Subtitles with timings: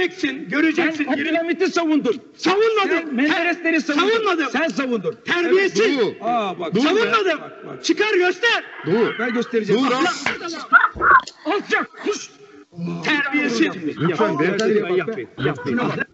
[0.00, 1.04] Göreceksin, göreceksin.
[1.04, 2.22] Sen Abdülhamit'i savundun.
[2.36, 2.88] Savunmadım.
[2.88, 4.08] Sen Menderesleri savundun.
[4.08, 4.50] Savunmadım.
[4.52, 5.16] Sen savundun.
[5.24, 5.98] Terbiyesiz.
[5.98, 6.14] Doğu.
[6.20, 6.74] Aa bak.
[6.74, 6.88] Dur be.
[6.88, 7.40] Savunmadım.
[7.40, 7.84] Bak, bak.
[7.84, 8.64] Çıkar göster.
[8.86, 9.12] Doğu.
[9.18, 9.82] Ben göstereceğim.
[9.82, 10.04] Lan.
[11.44, 11.90] Alçak.
[12.04, 12.30] Kuş.
[13.04, 13.76] Terbiyesiz.
[13.98, 14.78] Lütfen beyefendi.
[15.38, 16.06] Yapmayın, yapmayın.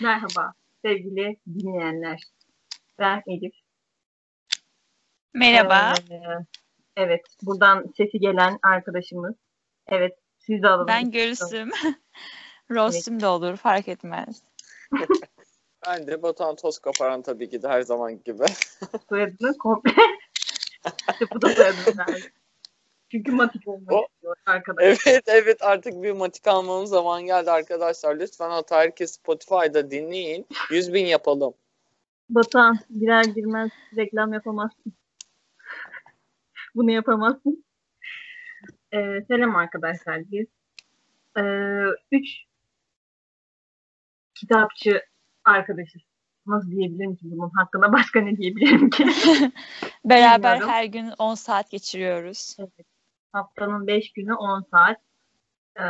[0.00, 0.52] Merhaba
[0.84, 2.20] sevgili dinleyenler.
[2.98, 3.67] Ben Elif.
[5.38, 5.94] Merhaba.
[6.10, 6.20] Ee,
[6.96, 9.34] evet, buradan sesi gelen arkadaşımız.
[9.88, 10.86] Evet, siz de alın.
[10.88, 11.70] ben Gülsüm.
[12.70, 14.42] Rostum da olur fark etmez.
[15.86, 18.44] Ben de Batuhan toz koparan tabii ki de her zaman gibi.
[19.08, 19.90] Soyadını komple.
[21.12, 22.04] işte bu da soyadını.
[23.10, 24.84] Çünkü matik olmak O- istiyor arkadaş.
[25.06, 28.18] evet evet artık bir matik almamın zaman geldi arkadaşlar.
[28.18, 30.46] Lütfen hatta herkes Spotify'da dinleyin.
[30.70, 31.54] 100 bin yapalım.
[32.30, 34.92] Batuhan girer girmez reklam yapamazsın.
[36.74, 37.64] Bunu yapamazsın.
[38.92, 40.30] Ee, selam arkadaşlar.
[40.30, 40.46] Biz
[41.38, 42.44] ee, üç
[44.34, 45.02] kitapçı
[45.44, 46.02] arkadaşız.
[46.46, 49.06] Nasıl diyebilirim ki bunun hakkında başka ne diyebilirim ki?
[50.04, 50.68] Beraber Bilmiyorum.
[50.68, 52.56] her gün 10 saat geçiriyoruz.
[53.32, 54.96] Haftanın 5 günü 10 saat
[55.78, 55.82] ee,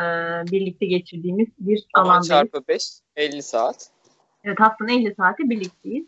[0.52, 2.28] birlikte geçirdiğimiz bir 10 alandayız.
[2.28, 3.90] çarpı 5 50 saat.
[4.44, 6.06] Evet haftanın 50 saati birlikteyiz.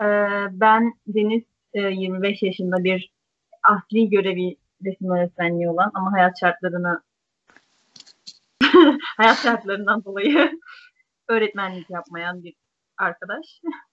[0.00, 0.04] Ee,
[0.50, 1.42] ben Deniz
[1.74, 3.12] e, 25 yaşında bir
[3.62, 7.02] asli görevi resim öğretmenliği olan ama hayat şartlarını
[9.16, 10.60] hayat şartlarından dolayı
[11.28, 12.54] öğretmenlik yapmayan bir
[12.98, 13.46] arkadaş.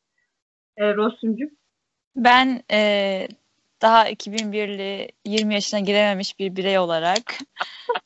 [0.78, 1.52] E, Rostumcuk.
[2.16, 3.28] Ben eee,
[3.82, 7.38] daha 2001'li 20 yaşına girememiş bir birey olarak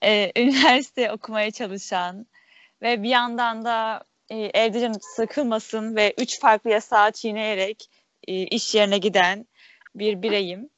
[0.04, 2.26] eee, üniversite okumaya çalışan
[2.82, 7.90] ve bir yandan da eee, evde canım sıkılmasın ve üç farklı yasağı çiğneyerek
[8.28, 9.46] eee, iş yerine giden
[9.96, 10.70] bir bireyim.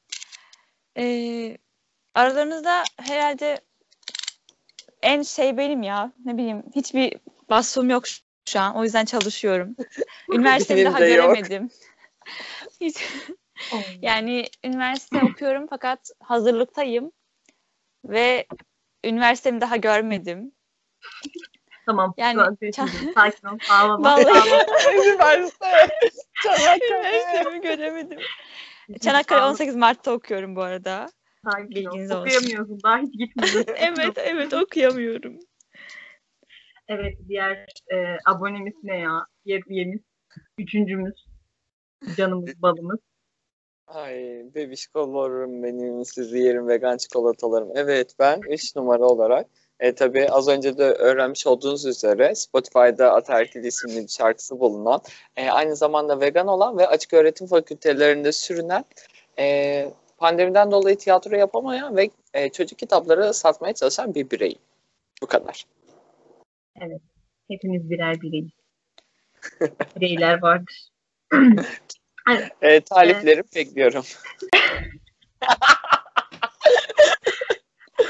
[0.95, 1.57] Eee,
[2.15, 3.61] aralarınızda herhalde
[5.01, 6.11] en şey benim ya.
[6.25, 7.13] Ne bileyim hiçbir
[7.49, 8.75] vasfım yok şu- şu an.
[8.75, 9.75] O yüzden çalışıyorum.
[10.33, 11.69] Üniversitemi daha göremedim.
[12.81, 12.97] Hiç,
[14.01, 17.11] yani üniversite okuyorum fakat hazırlıktayım
[18.05, 18.47] ve
[19.03, 20.51] üniversitemi daha görmedim.
[21.85, 22.13] Tamam.
[22.17, 22.37] Yani-
[22.77, 23.57] Yani, sakin ol.
[23.69, 24.17] Ağlama.
[24.17, 24.65] Vallahi.
[24.93, 25.89] Üniversite.
[26.89, 28.19] Üniversitemi göremedim.
[29.01, 31.09] Çanakkale 18 Mart'ta okuyorum bu arada.
[31.45, 31.69] Ol.
[31.69, 32.21] Bilginiz olsun.
[32.21, 32.79] Okuyamıyorsun.
[32.83, 33.65] Daha hiç gitmiyorsun.
[33.77, 35.39] Evet evet okuyamıyorum.
[36.87, 39.25] Evet diğer e, abonemiz ne ya?
[39.45, 40.01] Üyemiz.
[40.57, 41.25] Üçüncümüz.
[42.17, 42.99] Canımız balımız.
[43.87, 44.15] Ay
[44.55, 47.71] bebişkolarım benim sizi yerim vegan çikolatalarım.
[47.75, 49.47] Evet ben 3 numara olarak
[49.83, 55.01] e, tabii az önce de öğrenmiş olduğunuz üzere Spotify'da Ataerkil isimli bir şarkısı bulunan
[55.35, 58.85] e, aynı zamanda vegan olan ve açık öğretim fakültelerinde sürünen
[59.39, 59.85] e,
[60.17, 64.59] pandemiden dolayı tiyatro yapamayan ve e, çocuk kitapları satmaya çalışan bir bireyim.
[65.21, 65.63] Bu kadar.
[67.47, 68.51] Hepimiz birer bireyiz.
[69.95, 70.87] Bireyler vardır.
[72.31, 74.03] evet, E, taliplerimi bekliyorum.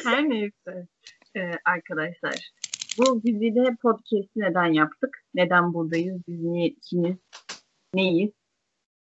[0.04, 0.88] her neyse
[1.36, 2.52] e, arkadaşlar.
[2.98, 5.24] Bu dizide podcast'i neden yaptık?
[5.36, 6.22] Neden buradayız?
[6.28, 7.18] Biz niye, kimiz?
[7.94, 8.32] Neyiz?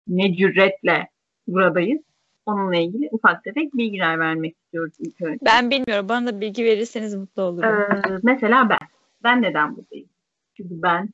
[0.09, 1.09] Ne cüretle
[1.47, 2.03] buradayız?
[2.47, 5.38] Onunla ilgili ufak tefek bilgiler vermek istiyoruz ilk önce.
[5.47, 6.09] Ben bilmiyorum.
[6.09, 7.69] Bana da bilgi verirseniz mutlu olurum.
[7.69, 8.88] Ee, mesela ben.
[9.22, 10.09] Ben neden buradayım?
[10.56, 11.09] Çünkü ben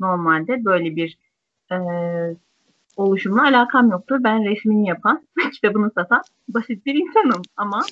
[0.00, 1.18] normalde böyle bir
[1.72, 1.76] e,
[2.96, 4.24] oluşumla alakam yoktur.
[4.24, 7.42] Ben resmini yapan, kitabını satan basit bir insanım.
[7.56, 7.82] Ama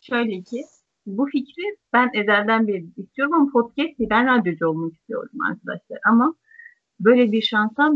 [0.00, 0.64] şöyle ki
[1.06, 4.10] bu fikri ben ezelden beri istiyorum ama podcast değil.
[4.10, 5.98] Ben radyocu olmak istiyorum arkadaşlar.
[6.06, 6.34] Ama
[7.00, 7.92] böyle bir şansa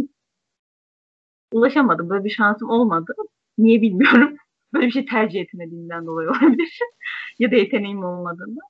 [1.53, 2.11] ulaşamadım.
[2.11, 3.13] Böyle bir şansım olmadı.
[3.59, 4.37] Niye bilmiyorum.
[4.75, 6.79] Böyle bir şey tercih etmediğimden dolayı olabilir.
[7.39, 8.61] ya da yeteneğim olmadığında.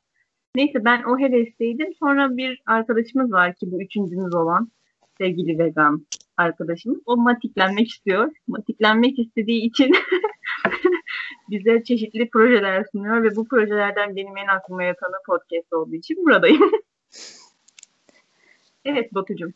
[0.54, 1.94] Neyse ben o hevesteydim.
[1.98, 4.70] Sonra bir arkadaşımız var ki bu üçüncümüz olan
[5.18, 6.98] sevgili vegan arkadaşımız.
[7.06, 8.32] O matiklenmek istiyor.
[8.48, 9.92] Matiklenmek istediği için
[11.50, 16.70] bize çeşitli projeler sunuyor ve bu projelerden benim en aklıma yatanı podcast olduğu için buradayım.
[18.84, 19.52] evet Batucuğum.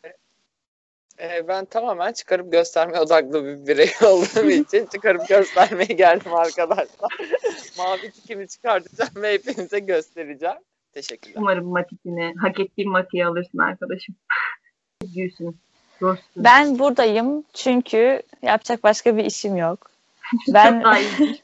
[1.19, 7.11] E, ben tamamen çıkarıp gösterme odaklı bir birey olduğum için çıkarıp göstermeye geldim arkadaşlar.
[7.77, 10.57] Mavi tikimi çıkartacağım ve hepinize göstereceğim.
[10.93, 11.35] Teşekkürler.
[11.37, 14.15] Umarım matikini, hak ettiğin matiği alırsın arkadaşım.
[15.15, 15.57] Gülsün.
[16.01, 16.43] Dostum.
[16.43, 19.91] Ben buradayım çünkü yapacak başka bir işim yok.
[20.47, 21.41] Ben Çok daha iyi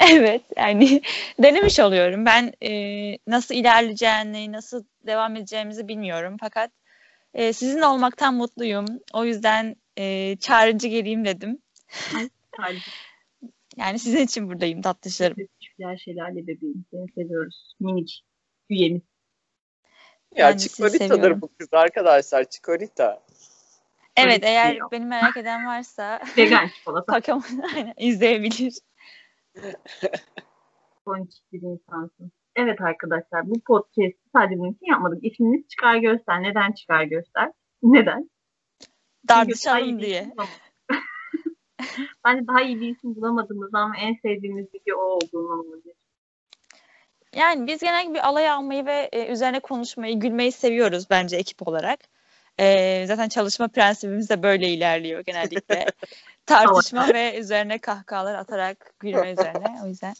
[0.12, 1.02] evet yani
[1.42, 2.26] denemiş oluyorum.
[2.26, 2.70] Ben e,
[3.26, 6.36] nasıl ilerleyeceğini, nasıl devam edeceğimizi bilmiyorum.
[6.40, 6.70] Fakat
[7.34, 8.86] e, sizinle olmaktan mutluyum.
[9.12, 11.58] O yüzden e, çağrıcı geleyim dedim.
[13.76, 15.36] Yani sizin için buradayım tatlışlarım.
[15.60, 16.84] Küçükler şelale bebeğim.
[16.90, 17.74] Seni seviyoruz.
[17.80, 18.24] Minik
[18.70, 19.02] üyemiz.
[20.36, 21.40] Ya Chikorita'dır seviyorum.
[21.40, 22.44] bu kız arkadaşlar.
[22.44, 23.22] Chikorita.
[24.16, 24.80] Evet eğer ki.
[24.92, 27.12] beni merak eden varsa Vegan çikolata.
[27.14, 27.42] Pokemon
[27.76, 28.74] aynen, izleyebilir.
[31.04, 32.32] Ponçik bir insansın.
[32.56, 35.24] Evet arkadaşlar bu podcast sadece bunun için yapmadık.
[35.24, 36.42] İsminiz çıkar göster.
[36.42, 37.52] Neden çıkar göster?
[37.82, 38.30] Neden?
[39.28, 40.34] Tartışalım diye.
[42.24, 45.94] Bence daha iyi bir isim bulamadığımız ama en sevdiğimiz video o olduğunu olabilir.
[47.34, 52.00] Yani biz genelde bir alay almayı ve e, üzerine konuşmayı, gülmeyi seviyoruz bence ekip olarak.
[52.58, 55.86] E, zaten çalışma prensibimiz de böyle ilerliyor genellikle.
[56.46, 59.82] Tartışma ve üzerine kahkahalar atarak gülme üzerine.
[59.84, 60.14] O yüzden.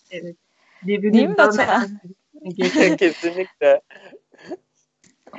[0.83, 1.89] Birbirini Değil mi Batuhan?
[2.99, 3.81] Kesinlikle.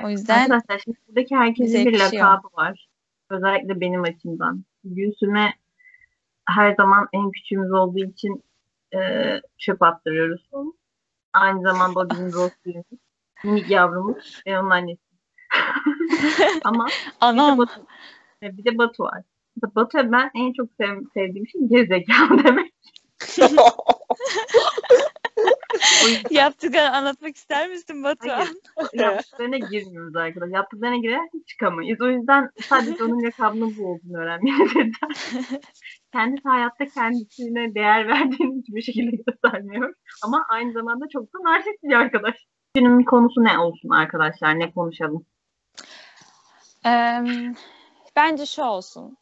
[0.04, 2.88] O yüzden Arkadaşlar şimdi buradaki herkesin bir lakabı var.
[3.30, 4.64] Özellikle benim açımdan.
[4.84, 5.54] Gülsüm'e
[6.48, 8.44] her zaman en küçüğümüz olduğu için
[8.94, 8.98] e,
[9.58, 10.50] çöp attırıyoruz.
[11.32, 12.84] Aynı zamanda o bizim dostluğumuz.
[13.44, 15.00] Minik yavrumuz ve onun annesi.
[16.64, 17.86] Ama bir de, anam Batu,
[18.42, 19.22] e, bir de Batu var.
[19.76, 22.74] Batu'ya ben en çok sev- sevdiğim şey gerizekalı demek.
[26.30, 28.46] Yaptıklarını anlatmak ister misin Batuhan?
[28.94, 30.56] yaptıklarına girmiyoruz arkadaşlar.
[30.56, 32.00] Yaptıklarına girersek çıkamayız.
[32.00, 34.96] O yüzden sadece onun lakabının bu olduğunu öğrenmeliyiz.
[36.12, 39.94] Kendisi hayatta kendisine değer verdiğini hiçbir şekilde göstermiyor.
[40.24, 42.34] Ama aynı zamanda çok da narsist bir arkadaş.
[42.74, 44.58] Günün konusu ne olsun arkadaşlar?
[44.58, 45.26] Ne konuşalım?
[48.16, 49.16] Bence şu olsun.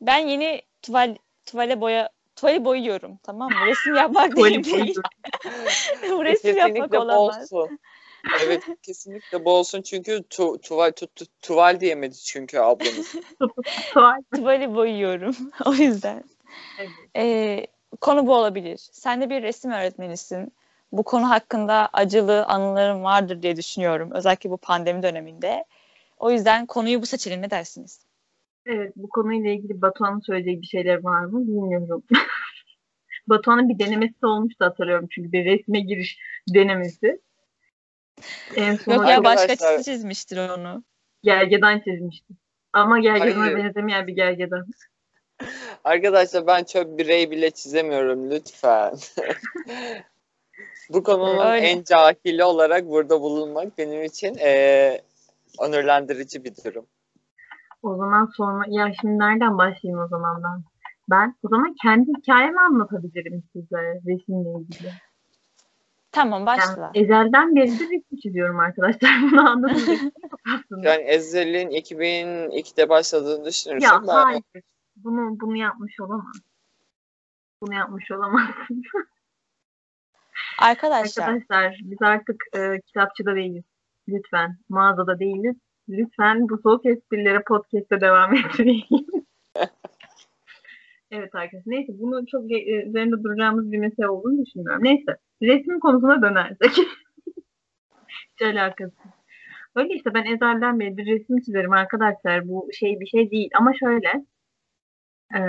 [0.00, 1.16] Ben yeni tuval
[1.46, 3.66] tuvale boya tuvali boyuyorum tamam mı?
[3.66, 4.64] Resim yapmak değil.
[4.64, 4.96] Değil.
[6.10, 7.52] Bu resim yapmak kesinlikle bu olamaz.
[7.52, 7.78] olsun.
[8.46, 13.14] Evet kesinlikle bu olsun çünkü tu, tuval, tu, tu- tuval diyemedi çünkü ablamız.
[13.92, 14.20] Tuval.
[14.34, 15.36] Tuvali boyuyorum.
[15.64, 16.24] o yüzden.
[16.78, 16.90] Evet.
[17.16, 17.66] Ee,
[18.00, 18.78] konu bu olabilir.
[18.92, 20.52] Sen de bir resim öğretmenisin.
[20.92, 24.10] Bu konu hakkında acılı anılarım vardır diye düşünüyorum.
[24.12, 25.64] Özellikle bu pandemi döneminde.
[26.22, 28.06] O yüzden konuyu bu seçelim ne dersiniz?
[28.66, 32.02] Evet, bu konuyla ilgili Batuhan'ın söyleyecek bir şeyler var mı bilmiyorum.
[33.28, 36.18] Batuhan'ın bir denemesi olmuştu hatırlıyorum çünkü bir resme giriş
[36.54, 37.20] denemesi.
[38.56, 40.84] En son Yok ya başkası çizmiştir onu.
[41.22, 42.34] gergedan çizmişti.
[42.72, 44.66] Ama gergedana benzemeyen bir gergedan.
[45.84, 48.94] Arkadaşlar ben çöp birey bile çizemiyorum lütfen.
[50.88, 51.66] Bu konunun Öyle.
[51.66, 55.02] en cahili olarak burada bulunmak benim için eee
[55.58, 56.86] onurlandırıcı bir durum.
[57.82, 60.64] O zaman sonra ya şimdi nereden başlayayım o zaman ben?
[61.10, 64.92] Ben o zaman kendi hikayemi anlatabilirim size resimle ilgili.
[66.12, 66.82] Tamam başla.
[66.82, 69.10] Yani ezelden beri de resim çiziyorum arkadaşlar.
[69.22, 69.98] Bunu anlatacak
[70.30, 70.88] çok aslında.
[70.88, 74.42] Yani Ezel'in 2002'de başladığını düşünürsek Ya ben hayır.
[74.96, 76.36] Bunu bunu yapmış olamaz.
[77.62, 78.50] Bunu yapmış olamaz.
[80.58, 83.64] Arkadaşlar Arkadaşlar biz artık e, kitapçıda değiliz.
[84.12, 84.56] Lütfen.
[84.68, 85.56] Mağazada değiliz.
[85.88, 89.26] Lütfen bu soğuk esprilere podcast'te devam etmeyin.
[91.10, 91.62] evet arkadaşlar.
[91.66, 94.84] Neyse bunu çok e, üzerinde duracağımız bir mesele olduğunu düşünmüyorum.
[94.84, 95.16] Neyse.
[95.42, 96.70] Resim konusuna dönersek.
[98.08, 98.94] Hiç alakası.
[99.76, 102.48] Öyle işte ben ezelden beri bir resim çizerim arkadaşlar.
[102.48, 103.50] Bu şey bir şey değil.
[103.54, 104.08] Ama şöyle.
[105.34, 105.40] E,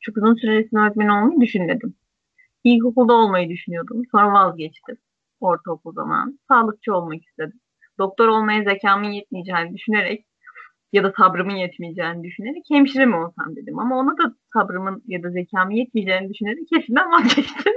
[0.00, 1.94] çok uzun süre resim öğretmeni olmayı düşünmedim.
[2.64, 4.02] İlkokulda olmayı düşünüyordum.
[4.10, 4.96] Sonra vazgeçtim.
[5.40, 6.38] Ortaokul zamanı.
[6.48, 7.60] Sağlıkçı olmak istedim.
[7.98, 10.26] Doktor olmaya zekamın yetmeyeceğini düşünerek
[10.92, 13.78] ya da sabrımın yetmeyeceğini düşünerek hemşire mi olsam dedim.
[13.78, 17.74] Ama ona da sabrımın ya da zekamın yetmeyeceğini düşünerek kesinlikle vazgeçtim.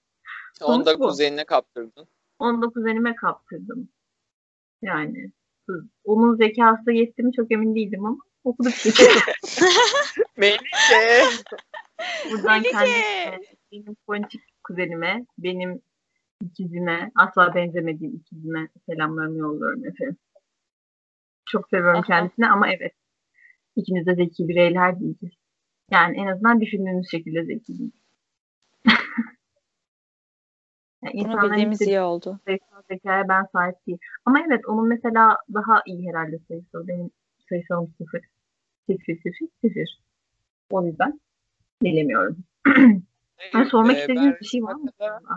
[0.62, 2.08] onu da kuzenine kaptırdın.
[2.38, 3.88] Onu da kuzenime kaptırdım.
[4.82, 5.32] Yani
[6.04, 9.04] onun zekası da yetti mi çok emin değildim ama okuduk işte.
[10.36, 11.24] Melike!
[12.30, 12.70] Buradan Melike!
[12.70, 13.40] kendisine,
[13.72, 15.82] benim ponçik kuzenime, benim
[16.42, 20.16] ikizime, asla benzemediğim ikizime selamlarımı yolluyorum efendim.
[21.46, 22.06] Çok seviyorum Aha.
[22.06, 22.92] kendisini ama evet.
[23.76, 25.30] ikimiz de zeki bireyler değiliz.
[25.90, 28.02] Yani en azından düşündüğümüz şekilde zeki değiliz.
[31.02, 32.40] yani bunu bildiğimiz iyi oldu.
[32.44, 34.00] sayısal zekaya ben sahip değilim.
[34.24, 36.86] Ama evet onun mesela daha iyi herhalde sayısal.
[36.86, 37.10] Benim
[37.48, 38.20] sayısalım sıfır.
[38.86, 40.02] Sıfır sıfır sıfır.
[40.70, 41.20] O yüzden
[41.82, 42.36] bilemiyorum.
[43.54, 44.90] Ben sormak Ee, istediğiniz bir şey var mı?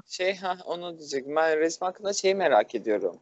[0.08, 1.36] Şey ha onu diyecektim.
[1.36, 3.16] Ben resim hakkında şeyi merak ediyorum.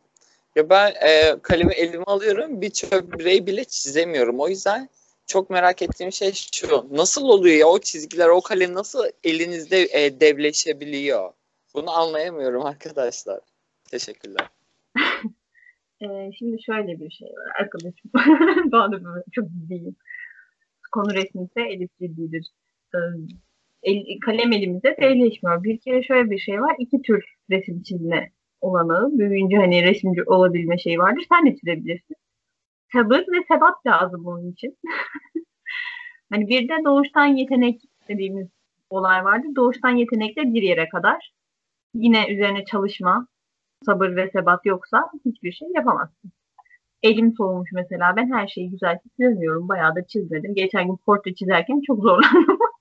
[0.56, 4.40] Ya ben e, kalemi elime alıyorum bir çöp birey bile çizemiyorum.
[4.40, 4.90] O yüzden
[5.28, 6.88] çok merak ettiğim şey şu.
[6.92, 11.34] Nasıl oluyor ya o çizgiler o kalem nasıl elinizde e, devleşebiliyor?
[11.74, 13.40] Bunu anlayamıyorum arkadaşlar.
[13.92, 14.48] Teşekkürler.
[16.02, 18.12] Ee, şimdi şöyle bir şey var arkadaşım.
[18.72, 19.96] Daha da böyle çok ciddiyim.
[20.92, 22.48] Konu resmiyse Elif ciddidir.
[22.96, 22.98] Ee,
[23.84, 25.64] el, kalem elimizde değişmiyor.
[25.64, 26.76] Bir kere şöyle bir şey var.
[26.80, 28.30] iki tür resim çizme
[28.62, 29.12] olanağı.
[29.12, 31.26] Büyüyünce hani resimci olabilme şeyi vardır.
[31.30, 32.16] Sen de çizebilirsin.
[32.94, 34.78] Sabır ve sebat lazım bunun için.
[36.32, 38.48] hani bir de doğuştan yetenek dediğimiz
[38.90, 39.50] olay vardır.
[39.56, 41.34] Doğuştan yetenekle bir yere kadar.
[41.94, 43.28] Yine üzerine çalışma,
[43.86, 46.32] sabır ve sebat yoksa hiçbir şey yapamazsın.
[47.04, 48.16] Elim soğumuş mesela.
[48.16, 49.70] Ben her şeyi güzel çizemiyorum.
[49.70, 50.56] Bayağı da çizmedim.
[50.56, 52.58] Geçen gün portre çizerken çok zorlandım.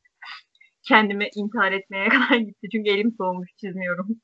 [0.82, 2.68] Kendimi intihar etmeye kadar gitti.
[2.72, 4.20] Çünkü elim soğumuş çizmiyorum.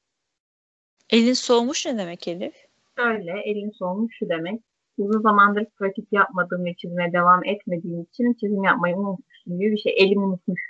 [1.10, 2.54] Elin soğumuş ne demek Elif?
[2.98, 4.60] Şöyle elim soğumuş şu demek.
[4.98, 9.94] Uzun zamandır pratik yapmadığım ve çizmeye devam etmediğim için çizim yapmayı unutmuşum gibi bir şey.
[9.96, 10.60] Elim unutmuş.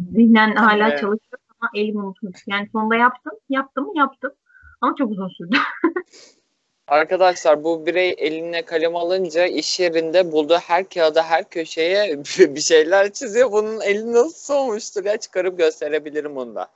[0.00, 1.00] Zihnen hala Evet.
[1.00, 2.36] çalışıyor ama elim unutmuş.
[2.46, 3.32] Yani sonunda yaptım.
[3.48, 4.32] Yaptım mı yaptım.
[4.80, 5.56] Ama çok uzun sürdü.
[6.92, 13.12] Arkadaşlar bu birey eline kalem alınca iş yerinde bulduğu her kağıda her köşeye bir şeyler
[13.12, 13.52] çiziyor.
[13.52, 16.66] Bunun eli nasıl soğumuştur ya çıkarıp gösterebilirim bunu da.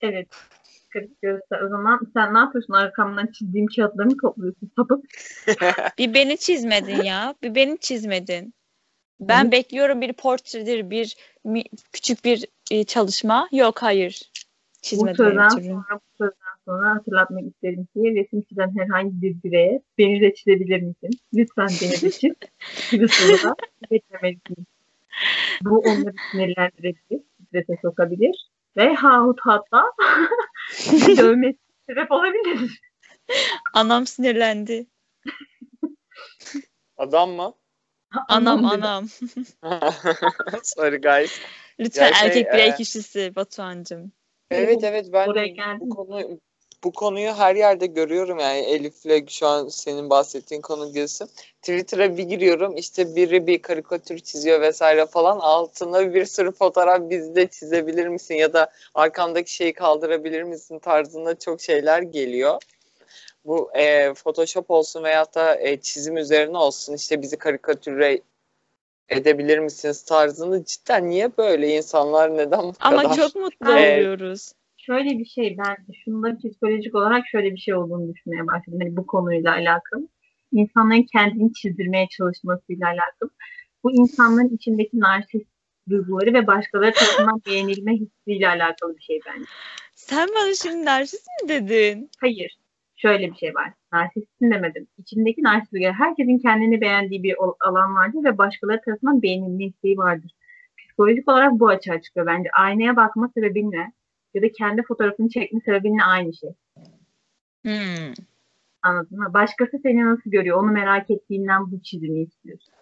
[0.00, 0.28] evet.
[0.92, 1.62] Kırık göster.
[1.62, 2.72] O zaman sen ne yapıyorsun?
[2.72, 4.70] Arkamdan çizdiğim kağıtları mı topluyorsun?
[4.76, 5.04] Sapık.
[5.98, 7.34] Bir beni çizmedin ya.
[7.42, 8.54] Bir beni çizmedin.
[9.20, 9.52] Ben Hı.
[9.52, 13.48] bekliyorum bir portredir, bir mi- küçük bir e, çalışma.
[13.52, 14.30] Yok hayır.
[14.34, 15.66] Bu Çizmedin sözden bir türlü.
[15.66, 20.82] sonra, bu sözden sonra hatırlatmak isterim ki resim çizen herhangi bir bireye beni de çizebilir
[20.82, 21.10] misin?
[21.34, 22.34] Lütfen beni de çiz.
[22.90, 23.54] gibi soruda
[23.90, 24.66] beklemelisin.
[25.62, 29.84] Bu onları sinirlendirebilir, strese sokabilir ve hahut hatta
[31.18, 32.80] dövmesi sebep olabilir.
[33.74, 34.86] Anam sinirlendi.
[36.96, 37.54] Adam mı?
[38.28, 39.06] Anam anam.
[40.62, 41.40] Sorry guys.
[41.80, 44.12] Lütfen Ya şey, erkek birey e, kişisi Batuhan'cığım.
[44.50, 45.88] Evet evet ben Oraya bu geldim.
[45.88, 46.40] konu
[46.84, 51.26] bu konuyu her yerde görüyorum yani Elif'le şu an senin bahsettiğin konu gibisi.
[51.62, 57.34] Twitter'a bir giriyorum işte biri bir karikatür çiziyor vesaire falan altına bir sürü fotoğraf bizi
[57.34, 62.62] de çizebilir misin ya da arkamdaki şeyi kaldırabilir misin tarzında çok şeyler geliyor.
[63.44, 68.20] Bu e, Photoshop olsun veyahut da e, çizim üzerine olsun işte bizi karikatüre
[69.08, 73.16] edebilir misiniz tarzında cidden niye böyle insanlar neden bu Ama kadar?
[73.16, 73.98] çok mutlu Evet.
[73.98, 74.52] oluyoruz.
[74.88, 78.78] Şöyle bir şey ben şunda psikolojik olarak şöyle bir şey olduğunu düşünmeye başladım.
[78.82, 80.08] Hani bu konuyla alakalı.
[80.52, 83.30] İnsanların kendini çizdirmeye çalışmasıyla alakalı.
[83.84, 85.46] Bu insanların içindeki narsist
[85.88, 89.44] duyguları ve başkaları tarafından beğenilme hissiyle alakalı bir şey bence.
[89.94, 92.10] Sen bana şimdi narsist mi dedin?
[92.20, 92.58] Hayır.
[92.96, 93.72] Şöyle bir şey var.
[93.92, 94.86] Narsistsin demedim.
[94.98, 95.92] İçindeki narsist duyguları.
[95.92, 100.30] Herkesin kendini beğendiği bir alan vardır ve başkaları tarafından beğenilme isteği vardır.
[100.78, 102.48] Psikolojik olarak bu açığa çıkıyor bence.
[102.58, 103.92] Aynaya bakma sebebinle
[104.34, 106.50] ya da kendi fotoğrafını çekme sebebinle aynı şey.
[107.64, 108.14] Hmm.
[108.82, 109.34] Anladın mı?
[109.34, 110.62] Başkası seni nasıl görüyor?
[110.62, 112.74] Onu merak ettiğinden bu çizimi istiyorsun.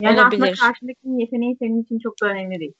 [0.00, 0.58] Yani aslında Olabilir.
[0.60, 2.74] karşındakinin yeteneği senin için çok da önemli değil.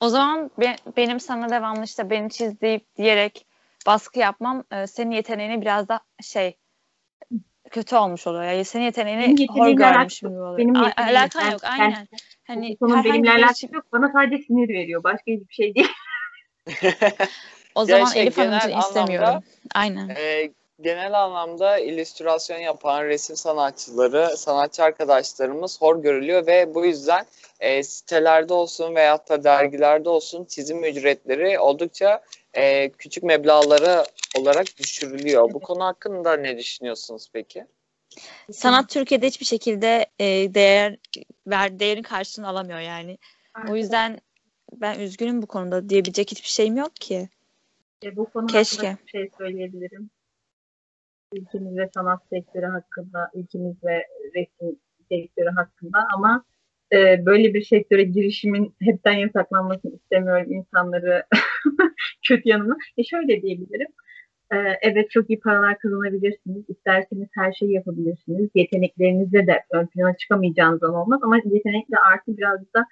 [0.00, 3.46] O zaman be- benim sana devamlı işte beni çiz deyip diyerek
[3.86, 6.56] baskı yapmam e, senin yeteneğini biraz da şey
[7.70, 8.44] kötü olmuş oluyor.
[8.44, 10.58] Yani senin yeteneğini Benim hor görmüşüm gibi oluyor.
[10.58, 12.08] Benim A- alakan yok aynen.
[12.54, 13.84] Hani Bu konunun herhangi benimle alakası için- yok.
[13.92, 15.04] Bana sadece sinir veriyor.
[15.04, 15.88] Başka hiçbir şey değil.
[17.74, 19.28] O zaman şey, Elif Hanım için istemiyorum.
[19.28, 19.42] anlamda-
[19.74, 20.08] Aynen.
[20.08, 27.24] Ee, genel anlamda illüstrasyon yapan resim sanatçıları, sanatçı arkadaşlarımız hor görülüyor ve bu yüzden
[27.60, 32.20] e, sitelerde olsun veyahut da dergilerde olsun çizim ücretleri oldukça
[32.54, 34.04] e, küçük meblağları
[34.38, 35.50] olarak düşürülüyor.
[35.52, 37.66] Bu konu hakkında ne düşünüyorsunuz peki?
[38.52, 40.96] Sanat Türkiye'de hiçbir şekilde e, değer
[41.46, 43.18] ver değerin karşılığını alamıyor yani.
[43.68, 44.20] O yüzden
[44.72, 47.28] ben üzgünüm bu konuda diyebilecek hiçbir şeyim yok ki.
[48.04, 48.86] E, bu konu Keşke.
[48.86, 50.10] hakkında bir şey söyleyebilirim.
[51.34, 56.44] Ülkemiz ve sanat sektörü hakkında, ülkemiz ve resim sektörü hakkında ama
[56.92, 61.26] e, böyle bir sektöre girişimin hepten yasaklanmasını istemiyorum insanları
[62.28, 62.76] kötü yanına.
[62.96, 63.88] E şöyle diyebilirim.
[64.52, 66.64] E, evet çok iyi paralar kazanabilirsiniz.
[66.68, 68.50] İsterseniz her şeyi yapabilirsiniz.
[68.54, 72.86] Yeteneklerinizle de ön plana çıkamayacağınız zaman olmaz ama yetenekle artı biraz da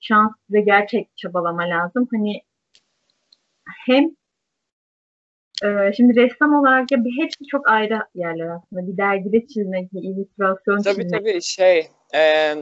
[0.00, 2.08] şans ve gerçek çabalama lazım.
[2.12, 2.42] Hani
[3.86, 4.04] hem
[5.64, 8.86] e, şimdi ressam olarak ya hepsi çok ayrı yerler aslında.
[8.86, 11.20] Bir dergide çizmek, bir illüstrasyon Tabii çizmek.
[11.20, 11.78] tabii şey
[12.14, 12.54] e,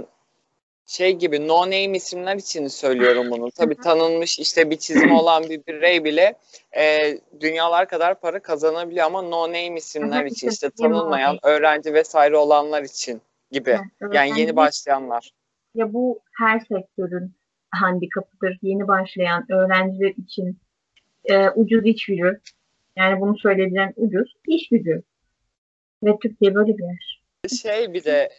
[0.86, 3.50] şey gibi no name isimler için söylüyorum bunu.
[3.50, 6.34] Tabii tanınmış işte bir çizimi olan bir birey bile
[6.76, 12.82] e, dünyalar kadar para kazanabiliyor ama no name isimler için işte tanınmayan öğrenci vesaire olanlar
[12.82, 13.78] için gibi.
[14.12, 15.30] Yani yeni başlayanlar.
[15.74, 17.32] Ya bu her sektörün
[17.70, 18.58] handikapıdır.
[18.62, 20.58] Yeni başlayan öğrenciler için
[21.24, 22.40] e, ucuz iş gücü.
[22.96, 25.02] Yani bunu söyleyebilirim ucuz iş gücü.
[26.04, 27.22] Ve Türkiye böyle bir yer.
[27.62, 28.30] Şey bir de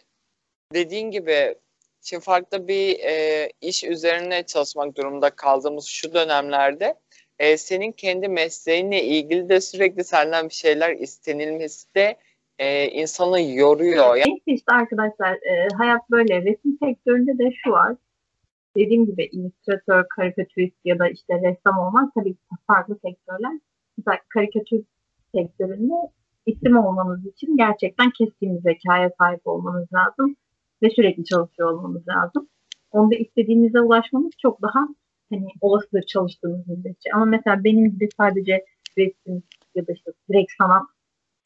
[0.74, 1.54] dediğin gibi
[2.08, 6.94] Şimdi farklı bir e, iş üzerine çalışmak durumunda kaldığımız şu dönemlerde
[7.38, 12.16] e, senin kendi mesleğinle ilgili de sürekli senden bir şeyler istenilmesi de
[12.58, 14.16] e, insanı yoruyor.
[14.16, 16.42] Yani işte arkadaşlar e, hayat böyle.
[16.42, 17.96] Resim sektöründe de şu var.
[18.76, 23.52] Dediğim gibi illüstratör, karikatürist ya da işte ressam olmak tabii ki farklı sektörler.
[23.98, 24.82] Mesela karikatür
[25.34, 25.94] sektöründe
[26.46, 30.36] isim olmanız için gerçekten keskin bir zekaya sahip olmanız lazım
[30.82, 32.48] ve sürekli çalışıyor olmanız lazım.
[32.92, 34.88] Onda istediğinize ulaşmanız çok daha
[35.30, 37.10] hani olasıdır çalıştığınız müddetçe.
[37.14, 38.64] Ama mesela benim gibi sadece
[38.98, 39.42] resim
[39.74, 40.86] ya da işte direkt sanat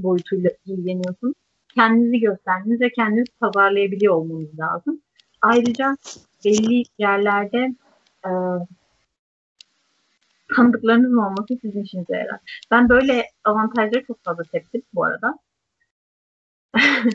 [0.02, 1.34] boyutuyla ilgileniyorsunuz
[1.74, 5.00] kendinizi göstermeniz ve kendinizi pazarlayabiliyor olmanız lazım.
[5.42, 5.96] Ayrıca
[6.44, 7.74] belli yerlerde
[8.24, 8.30] e,
[10.56, 12.40] tanıdıklarınızın olması sizin işinize yarar.
[12.70, 15.38] Ben böyle avantajları çok fazla teptim bu arada.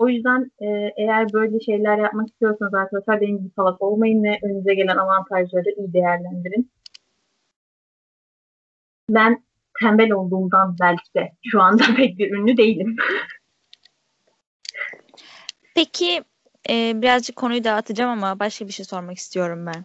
[0.00, 0.66] o yüzden e,
[0.96, 5.92] eğer böyle şeyler yapmak istiyorsanız arkadaşlar benim gibi salak olmayın ve önünüze gelen avantajları iyi
[5.92, 6.70] değerlendirin.
[9.10, 9.44] Ben
[9.80, 12.96] tembel olduğumdan belki de şu anda pek bir ünlü değilim.
[15.74, 16.24] Peki
[16.70, 19.84] e, birazcık konuyu dağıtacağım ama başka bir şey sormak istiyorum ben.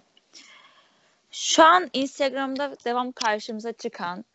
[1.31, 4.25] Şu an Instagram'da devam karşımıza çıkan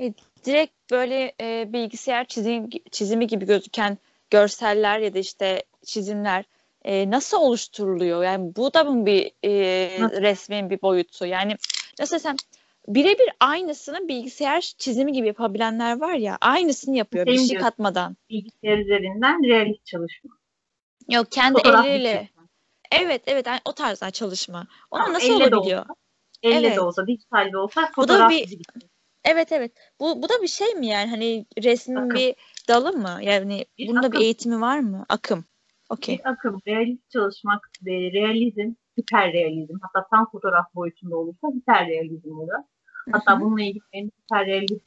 [0.00, 3.98] e, direkt böyle e, bilgisayar çizim, çizimi gibi gözüken
[4.30, 6.44] görseller ya da işte çizimler
[6.84, 8.24] e, nasıl oluşturuluyor?
[8.24, 9.50] Yani bu da mı bir e,
[10.20, 11.26] resmin bir boyutu?
[11.26, 11.56] Yani
[12.00, 12.36] nasıl desem
[12.88, 18.16] birebir aynısını bilgisayar çizimi gibi yapabilenler var ya aynısını yapıyor bir Same şey katmadan.
[18.30, 20.30] Bilgisayar üzerinden realist çalışma.
[21.08, 22.28] Yok kendi Fotoğraf elleriyle.
[22.92, 24.66] Evet evet yani o tarzda çalışma.
[24.90, 25.82] Ona Tamam, nasıl de olabiliyor?
[25.82, 25.94] olsa,
[26.42, 26.76] Elle Evet.
[26.76, 28.62] de olsa, dijital de olsa Bu da fotoğraf bir- gibi.
[29.24, 29.72] Evet evet.
[30.00, 31.10] Bu bu da bir şey mi yani?
[31.10, 32.14] Hani resmin Akım.
[32.14, 32.34] bir
[32.70, 33.18] dalı mı?
[33.22, 34.22] Yani Bir bunda bir akım.
[34.22, 35.04] eğitimi var mı?
[35.08, 35.44] Akım.
[35.90, 36.18] Okey.
[36.18, 39.74] Bir akım, realist çalışmak, ve realizm, hiperrealizm.
[39.82, 42.52] Hatta tam fotoğraf boyutunda olursa hiperrealizm olur.
[43.12, 44.84] Hatta bununla ilgili benim hiperrealist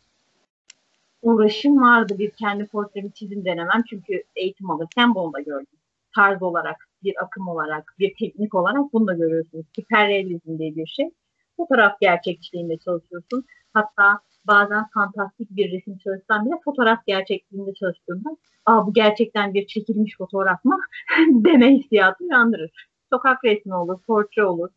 [1.21, 2.15] uğraşım vardı.
[2.19, 3.83] Bir kendi portremi çizim denemem.
[3.89, 5.77] Çünkü eğitim alırken bunu da gördüm.
[6.15, 9.65] Tarz olarak, bir akım olarak, bir teknik olarak bunu da görüyorsunuz.
[9.79, 11.09] Hiperrealizm diye bir şey.
[11.57, 13.45] Fotoğraf gerçekçiliğinde çalışıyorsun.
[13.73, 18.29] Hatta bazen fantastik bir resim çalışsam bile fotoğraf gerçekliğinde çalıştığımda
[18.65, 20.79] Aa, bu gerçekten bir çekilmiş fotoğraf mı?
[21.29, 22.71] deme hissiyatı uyandırır.
[23.09, 24.69] Sokak resmi olur, portre olur.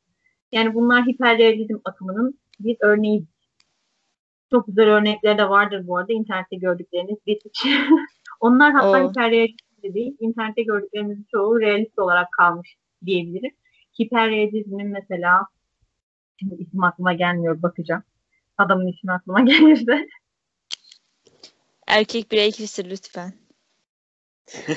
[0.53, 3.27] Yani bunlar hiperrealizm akımının bir örneği.
[4.51, 6.13] Çok güzel örnekleri de vardır bu arada.
[6.13, 7.39] İnternette gördükleriniz bir
[8.41, 9.09] Onlar hatta Oo.
[9.09, 10.17] hiperrealist de değil.
[10.21, 12.77] İnternette gördüklerimizin çoğu realist olarak kalmış
[13.07, 13.51] diyebilirim.
[14.03, 15.47] Hiperrealizmin mesela
[16.41, 18.03] şimdi isim aklıma gelmiyor bakacağım.
[18.59, 20.07] Adamın ismi aklıma gelirse.
[21.87, 23.33] Erkek birey kişisi lütfen.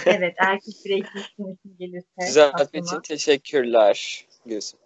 [0.06, 2.86] evet erkek birey ismi isim gelirse düzeltme aklıma.
[2.86, 4.26] için teşekkürler.
[4.46, 4.80] Gülsüm.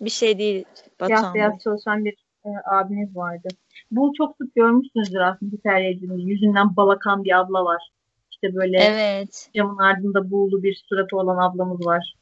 [0.00, 1.34] Bir şey değil Siyah Batuhan.
[1.34, 3.48] beyaz çalışan bir e, abimiz vardı.
[3.90, 6.18] Bu çok sık görmüşsünüzdür aslında hiperrealizmin.
[6.18, 7.90] Yüzünden balakan bir abla var.
[8.30, 9.50] İşte böyle Evet.
[9.54, 12.14] camın ardında buğulu bir suratı olan ablamız var.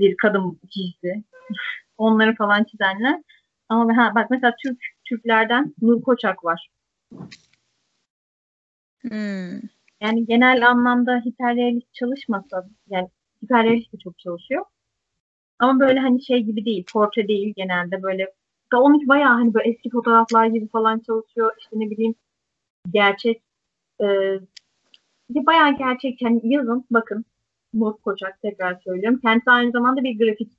[0.00, 1.22] Bir kadın çizdi.
[1.98, 3.22] Onları falan çizenler.
[3.68, 6.68] Ama ha, bak mesela Türk Türklerden Nur Koçak var.
[9.02, 9.60] Hmm.
[10.00, 13.08] Yani genel anlamda hiperrealist çalışmasa yani
[13.44, 14.64] hiperrealist de çok çalışıyor.
[15.58, 18.32] Ama böyle hani şey gibi değil, portre değil genelde böyle
[18.72, 21.52] da onunki bayağı hani böyle eski fotoğraflar gibi falan çalışıyor.
[21.58, 22.14] İşte ne bileyim
[22.90, 23.42] gerçek
[24.00, 24.06] e,
[25.30, 27.24] bayağı gerçek yani yazın bakın
[27.74, 29.20] Nur Koçak tekrar söylüyorum.
[29.20, 30.52] Kendisi aynı zamanda bir grafik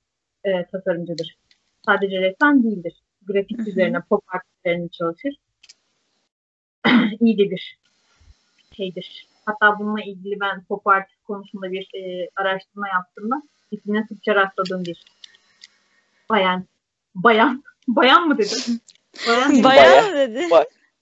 [0.43, 1.37] e, tasarımcıdır.
[1.85, 3.03] Sadece ressam değildir.
[3.27, 3.69] Grafik Hı hı.
[3.69, 5.35] üzerine, pop art üzerine çalışır.
[7.19, 7.79] İyi de bir
[8.77, 9.27] şeydir.
[9.45, 15.03] Hatta bununla ilgili ben pop art konusunda bir e, araştırma yaptığımda ismine sıkça rastladığım bir
[16.29, 16.65] bayan.
[17.15, 17.63] Bayan.
[17.87, 18.79] Bayan mı dedim?
[19.27, 19.63] Bayan.
[19.63, 20.47] Bayağı mı dedi?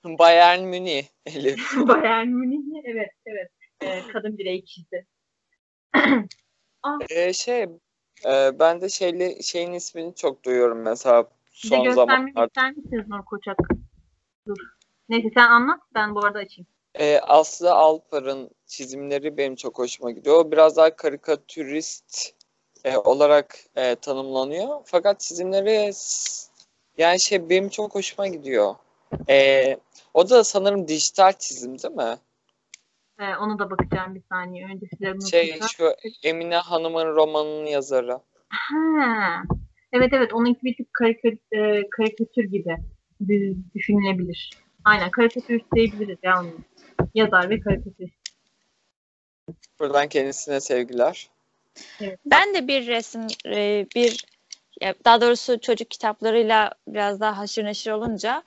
[0.06, 1.04] Bayern Münih.
[1.88, 2.82] Bayern Münih.
[2.84, 3.50] Evet, evet.
[3.82, 5.06] E, kadın birey kişisi.
[7.10, 7.64] Ee, şey
[8.26, 11.30] e, ben de şeyli, şeyin ismini çok duyuyorum mesela
[11.64, 12.46] Bir de son göstermek zamanlarda.
[12.46, 13.58] ister misiniz Nur Koçak?
[14.48, 14.58] Dur.
[15.10, 15.80] Neyse sen anlat.
[15.96, 16.68] Ben bu arada açayım.
[17.00, 20.36] Ee, Aslı Alpar'ın çizimleri benim çok hoşuma gidiyor.
[20.36, 22.34] O biraz daha karikatürist
[22.84, 24.82] e, olarak e, tanımlanıyor.
[24.86, 25.92] Fakat çizimleri
[26.98, 28.76] yani şey benim çok hoşuma gidiyor.
[29.30, 29.78] Ee,
[30.14, 32.18] o da sanırım dijital çizim değil mi?
[33.20, 34.66] E, onu da bakacağım bir saniye.
[34.66, 38.20] Önce size Şey şu Emine Hanım'ın romanının yazarı.
[38.50, 39.44] Ha.
[39.94, 42.76] Evet evet onunki bir karikatür, e, karikatür gibi
[43.22, 44.50] dü- düşünülebilir.
[44.86, 46.58] Aynen karikatürist diyebiliriz ya onu.
[47.16, 48.16] Yazar ve karikatürist.
[49.80, 51.30] Buradan kendisine sevgiler.
[52.02, 52.20] Evet.
[52.26, 54.26] Ben de bir resim, e, bir
[55.06, 58.44] daha doğrusu çocuk kitaplarıyla biraz daha haşır neşir olunca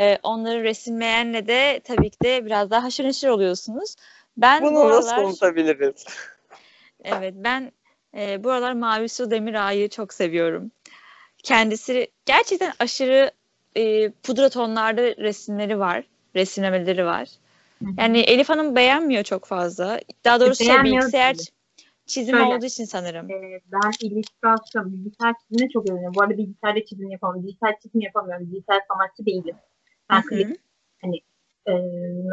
[0.00, 3.96] e, onları resimleyenle de tabii ki de biraz daha haşır neşir oluyorsunuz.
[4.36, 6.04] Ben bu Bunu nasıl aralar, unutabiliriz?
[7.04, 7.72] evet ben
[8.16, 10.70] e, bu aralar Mavi Su Demir Ağa'yı çok seviyorum.
[11.42, 13.30] Kendisi gerçekten aşırı
[13.76, 16.04] e, pudra tonlarda resimleri var,
[16.36, 17.28] resimlemeleri var.
[17.98, 20.00] Yani Elif Hanım beğenmiyor çok fazla.
[20.24, 21.36] Daha doğrusu şey, bilgisayar
[22.06, 22.54] çizimi Şöyle.
[22.54, 23.30] olduğu için sanırım.
[23.30, 26.14] Ee, ben illüstrasyon, bilgisayar çizimine çok önemli.
[26.14, 27.48] Bu arada bilgisayarda çizim yapamıyorum.
[27.48, 28.50] Dijital çizim yapamıyorum.
[28.52, 29.56] Dijital sanatçı değilim.
[30.10, 30.56] Ben klasik,
[31.66, 31.72] e,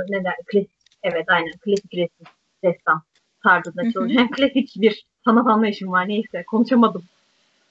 [0.09, 0.71] ne der, klasik,
[1.03, 2.25] evet aynen klasik resim,
[2.63, 3.03] ressam
[3.43, 4.31] tarzında çalışıyorum.
[4.35, 6.07] klasik bir sanat anlayışım var.
[6.07, 7.03] Neyse konuşamadım.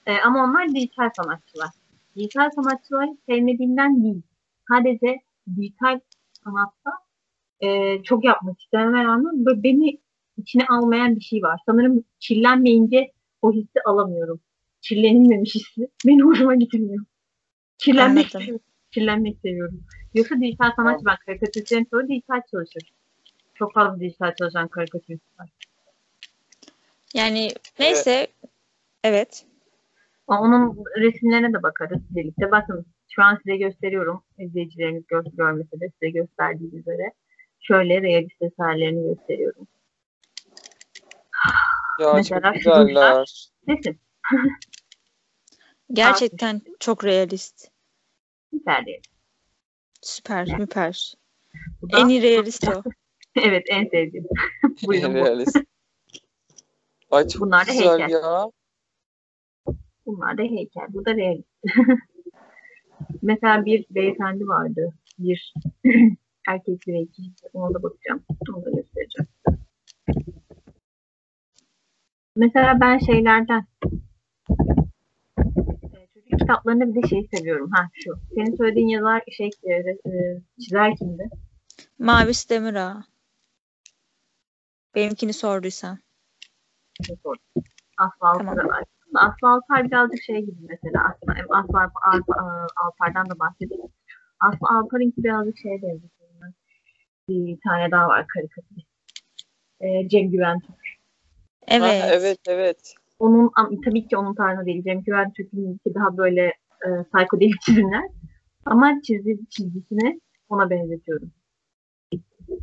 [0.07, 1.69] Ee, ama onlar dijital sanatçılar.
[2.15, 4.21] Dijital sanatçıları sevmediğimden değil.
[4.69, 5.21] Sadece
[5.55, 5.99] dijital
[6.43, 6.91] sanatta
[7.59, 9.99] e, çok yapmak istememe rağmen böyle beni
[10.37, 11.59] içine almayan bir şey var.
[11.65, 14.39] Sanırım kirlenmeyince o hissi alamıyorum.
[14.81, 17.05] Kirlenilmemiş hissi beni hoşuma gitmiyor.
[17.77, 18.41] Kirlenmek, Anladım.
[18.41, 18.65] seviyorum.
[18.91, 19.83] kirlenmek seviyorum.
[20.13, 22.93] Yoksa dijital sanatçı ben karikatüristlerin çoğu dijital çalışır.
[23.55, 25.49] Çok fazla dijital çalışan karikatürist var.
[27.13, 28.27] Yani neyse
[29.03, 29.45] evet.
[29.45, 29.56] Ama
[30.27, 32.51] Onun resimlerine de bakarız birlikte.
[32.51, 34.23] Bakın şu an size gösteriyorum.
[34.37, 37.11] İzleyicileriniz gör, görmese de size gösterdiğim üzere.
[37.59, 39.67] Şöyle realist eserlerini gösteriyorum.
[42.01, 43.49] Ya Mesela çok güzeller.
[43.69, 43.99] Resim.
[45.93, 47.67] Gerçekten çok realist.
[48.53, 49.01] Süper değil.
[50.01, 51.13] Süper, süper.
[51.81, 52.83] Bu da- En iyi realist o.
[53.43, 54.25] evet en sevdiğim.
[54.87, 55.17] Buyurun bu.
[55.17, 55.57] Realist.
[57.11, 58.09] Ay çok Bunlar güzel heykel.
[58.09, 58.51] ya.
[60.07, 60.85] Bunlar da heykel.
[60.89, 61.47] Bu da realist.
[63.21, 64.93] Mesela bir beyefendi vardı.
[65.19, 65.53] Bir
[66.47, 67.47] erkek birey kişisi.
[67.53, 68.23] Ona da bakacağım.
[68.49, 69.27] Onu da göstereceğim.
[72.35, 73.67] Mesela ben şeylerden
[75.93, 77.69] e, çocuk kitaplarında bir de şey seviyorum.
[77.71, 78.19] Ha şu.
[78.35, 81.29] Senin söylediğin yazar şey e, e, çizer kimdi?
[81.99, 83.03] Mavis Demira.
[84.95, 85.99] Benimkini sorduysan.
[87.97, 88.83] Alpar'a Tamam.
[89.17, 89.29] Var.
[89.29, 91.03] Aslı Alpar birazcık şey gibi mesela.
[91.09, 93.83] Aslında Aslı Alp- Alp- Alpar'dan da bahsedeyim.
[94.39, 96.11] Aslı Alpar'ınki birazcık şeye benziyor.
[97.29, 98.87] Bir tane daha var karikatürist.
[99.81, 100.59] Ee, Cem Güven
[101.67, 102.03] Evet.
[102.03, 102.95] Ha, evet evet.
[103.19, 103.51] Onun
[103.85, 104.83] tabii ki onun tarzı değil.
[104.83, 106.45] Cem Güven Türk'ünki daha böyle
[106.85, 108.03] e, psikodelik çizimler.
[108.65, 111.31] Ama çizgi, çizgisini ona benzetiyorum.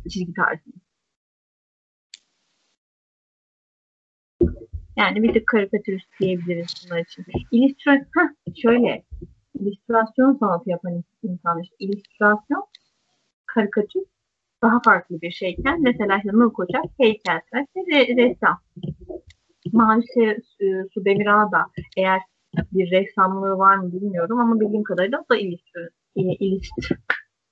[0.09, 0.73] Çizgi tarzını.
[4.97, 7.25] Yani bir tık karikatürist diyebiliriz bunlar için.
[7.51, 9.03] İllüstrasyon, şöyle.
[9.59, 11.75] illüstrasyon sanatı yapan insan işte.
[11.79, 12.65] İllüstrasyon,
[13.45, 14.01] karikatür
[14.63, 18.59] daha farklı bir şeyken mesela işte Nur Koçak heykeltıraş ve re- ressam.
[19.73, 21.65] Maalesef e, Su Demirağ da
[21.97, 22.21] eğer
[22.71, 26.97] bir ressamlığı var mı bilmiyorum ama bildiğim kadarıyla da illüstr- e, illüstr-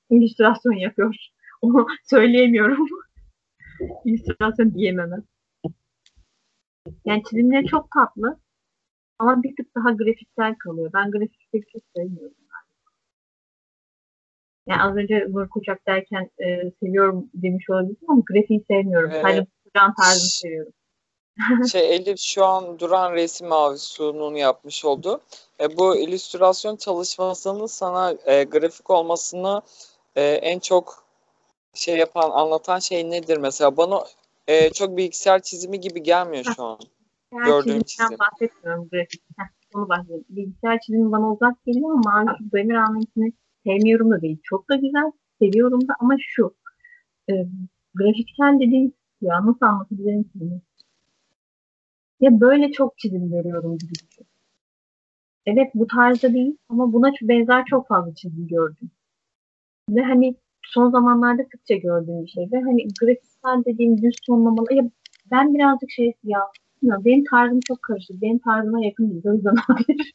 [0.10, 1.16] illüstrasyon yapıyor.
[1.62, 2.88] Onu söyleyemiyorum.
[4.06, 5.24] illüstrasyon diyemem.
[7.06, 8.40] Yani çizimleri çok tatlı
[9.20, 10.92] ama bir tık daha grafiksel kalıyor.
[10.94, 12.36] Ben grafikleri çok sevmiyorum.
[14.68, 19.12] Yani az önce Nur Koçak derken e, seviyorum demiş olabilirim ama grafiği sevmiyorum.
[19.14, 19.22] Evet.
[19.22, 20.74] Sadece Koçak'ın tarzını seviyorum.
[21.72, 25.22] Şey Elif şu an duran resim Mavisu'nun yapmış oldu.
[25.60, 29.62] E, bu illüstrasyon çalışmasının sana e, grafik olmasını
[30.16, 31.04] e, en çok
[31.74, 33.78] şey yapan, anlatan şey nedir mesela?
[33.78, 34.04] Bana
[34.48, 36.80] e, çok bilgisayar çizimi gibi gelmiyor şu an.
[37.34, 38.18] Yani Gördüğüm çizim.
[38.20, 38.90] bahsetmiyorum.
[38.92, 40.26] Heh, onu bahsediyorum.
[40.30, 43.34] Bilgisayar çizimi bana uzak geliyor ama Mavi Demir Ahmet'ini
[43.66, 44.38] sevmiyorum da değil.
[44.44, 45.12] Çok da güzel.
[45.40, 46.56] Seviyorum da ama şu.
[47.30, 47.34] E,
[47.96, 50.40] grafiksel dediğin ya nasıl anlatabilirim ki?
[52.20, 54.26] Ya böyle çok çizim görüyorum gibi düşün.
[55.46, 58.92] Evet bu tarzda değil ama buna benzer çok fazla çizim gördüm.
[59.90, 62.44] Ve hani son zamanlarda sıkça gördüğüm bir şey.
[62.52, 64.74] Ve hani grafiksel dediğim düz tonlamalı.
[64.74, 64.84] Ya
[65.32, 66.40] ben birazcık şey ya
[66.82, 68.22] bilmiyorum, benim tarzım çok karışık.
[68.22, 69.24] Benim tarzıma yakın değil.
[69.26, 70.14] O yüzden olabilir.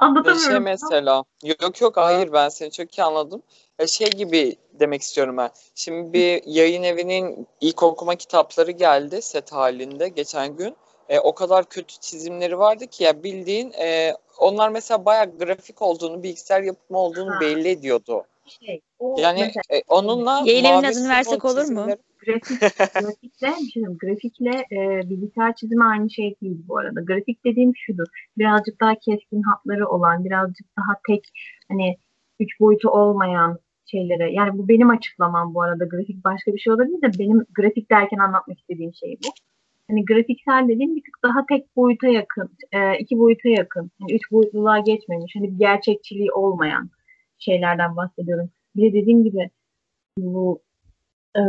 [0.00, 0.50] Anlatamıyorum.
[0.50, 1.24] şey mesela
[1.60, 3.42] yok yok hayır ben seni çok iyi anladım.
[3.78, 5.50] E, şey gibi demek istiyorum ben.
[5.74, 10.76] Şimdi bir yayın evinin ilk okuma kitapları geldi set halinde geçen gün.
[11.08, 16.22] E, o kadar kötü çizimleri vardı ki ya bildiğin e, onlar mesela bayağı grafik olduğunu,
[16.22, 17.40] bilgisayar yapımı olduğunu Ha.
[17.40, 18.24] belli ediyordu.
[18.48, 21.86] Şey, o Yani mesela e, onunla Yayın adını versek olur mu?
[22.26, 22.60] grafik,
[23.00, 27.00] grafikle, bir diyeyim, grafikle e, bilgisayar çizimi aynı şey değil bu arada.
[27.00, 28.06] Grafik dediğim şudur.
[28.38, 31.24] Birazcık daha keskin hatları olan, birazcık daha tek
[31.68, 31.96] hani
[32.40, 34.32] üç boyutu olmayan şeylere.
[34.32, 35.84] Yani bu benim açıklamam bu arada.
[35.84, 39.28] Grafik başka bir şey olabilir de benim grafik derken anlatmak istediğim şey bu.
[39.88, 43.90] Hani grafiksel dediğim bir tık daha tek boyuta yakın, e, iki boyuta yakın.
[44.00, 45.36] Yani üç boyutluluğa geçmemiş.
[45.36, 46.90] Hani bir gerçekçiliği olmayan
[47.38, 48.50] şeylerden bahsediyorum.
[48.76, 49.50] Bir de dediğim gibi
[50.18, 50.62] bu
[51.36, 51.42] e,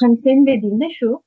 [0.00, 1.22] hani senin dediğinde şu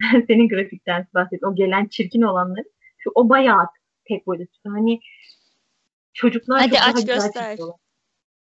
[0.26, 2.64] senin grafikten bahset o gelen çirkin olanları
[2.98, 3.66] şu o bayağı
[4.08, 4.72] tek boyutlu.
[4.72, 5.00] Hani
[6.12, 7.50] çocuklar Hadi çok daha aç güzel göster.
[7.50, 7.76] çiziyorlar.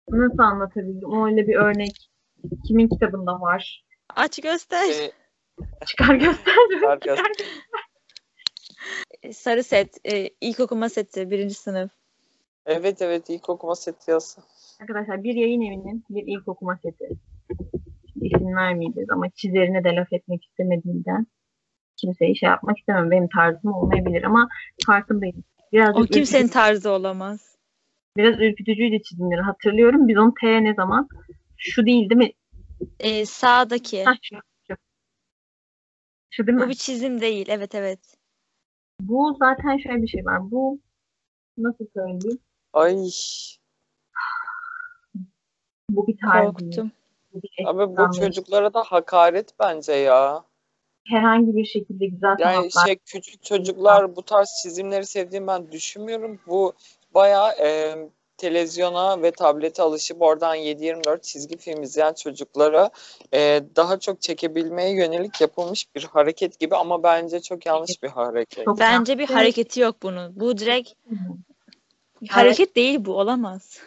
[0.10, 1.25] Nasıl anlatabilirim?
[1.25, 2.12] Öyle bir örnek
[2.67, 3.86] kimin kitabında var?
[4.15, 4.89] Aç göster.
[4.89, 5.12] Ee,
[5.86, 6.56] Çıkar göster.
[6.71, 7.32] Çıkar göster.
[9.32, 9.97] Sarı set.
[10.06, 11.32] E, ilk okuma seti.
[11.32, 11.91] Birinci sınıf.
[12.65, 14.41] Evet evet ilk okuma seti yazsa.
[14.82, 17.10] Arkadaşlar bir yayın evinin bir ilk okuma seti.
[18.13, 21.28] Şimdi isim vermeyeceğiz ama çizerine de laf etmek istemediğimden
[21.97, 23.12] kimseyi şey yapmak istemem.
[23.12, 24.50] Benim tarzım olmayabilir ama
[24.86, 25.43] farkındayım.
[25.71, 27.58] Birazcık O kimsenin ürkütücü, tarzı olamaz.
[28.17, 30.08] biraz ürkütücüydü çizimleri hatırlıyorum.
[30.08, 31.08] Biz onu T ne zaman?
[31.58, 32.32] Şu değil değil mi?
[33.00, 34.04] E, sağdaki.
[34.04, 34.36] Ha, şu,
[34.67, 34.76] şu.
[36.30, 36.63] Şu değil mi?
[36.65, 37.45] Bu bir çizim değil.
[37.50, 38.00] Evet evet.
[39.02, 40.52] Bu zaten şöyle bir şey var.
[40.52, 40.80] Bu
[41.58, 42.39] nasıl söyleyeyim?
[42.73, 42.95] Ay
[45.89, 46.43] Bu bir değil.
[46.45, 46.91] Korktum.
[47.34, 50.43] Bu bir abi bu çocuklara da hakaret bence ya.
[51.05, 56.39] herhangi bir şekilde güzel Yani sanatlar şey küçük çocuklar bu tarz çizimleri sevdiğini ben düşünmüyorum.
[56.47, 56.73] Bu
[57.13, 57.95] bayağı e,
[58.41, 62.89] televizyona ve tablete alışıp oradan 7-24 çizgi film izleyen çocuklara
[63.34, 68.67] e, daha çok çekebilmeye yönelik yapılmış bir hareket gibi ama bence çok yanlış bir hareket.
[68.79, 70.39] Bence bir hareketi yok bunun.
[70.39, 70.93] Bu direkt.
[72.29, 73.17] Hareket değil bu.
[73.17, 73.79] Olamaz.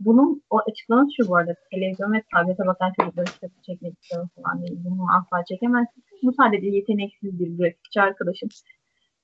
[0.00, 1.54] Bunun o açıklaması şu bu arada.
[1.70, 4.78] Televizyon ve tablete bakan çocukları kitabı çekmek istiyorum falan değil.
[4.84, 6.04] Bunu asla çekemezsin.
[6.22, 8.48] Bu sadece yeteneksiz bir grafikçi arkadaşım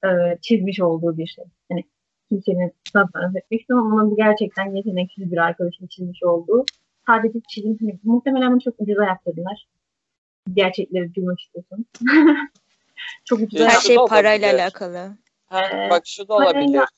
[0.05, 0.09] e,
[0.43, 1.45] çizmiş olduğu bir şey.
[1.71, 1.85] Yani
[2.29, 6.65] kimsenin tasarruf etmek istemem ama bu gerçekten yeteneksiz bir arkadaşın çizmiş olduğu.
[7.07, 9.69] Sadece çizim, hani, muhtemelen bunu çok ucuza yaptırdılar.
[10.53, 11.87] Gerçekleri duymak istiyorsun.
[13.25, 14.63] çok ucuza Her şey parayla olabilir.
[14.63, 15.17] alakalı.
[15.47, 16.89] Ha, Ee, bak şu da parayla- olabilir.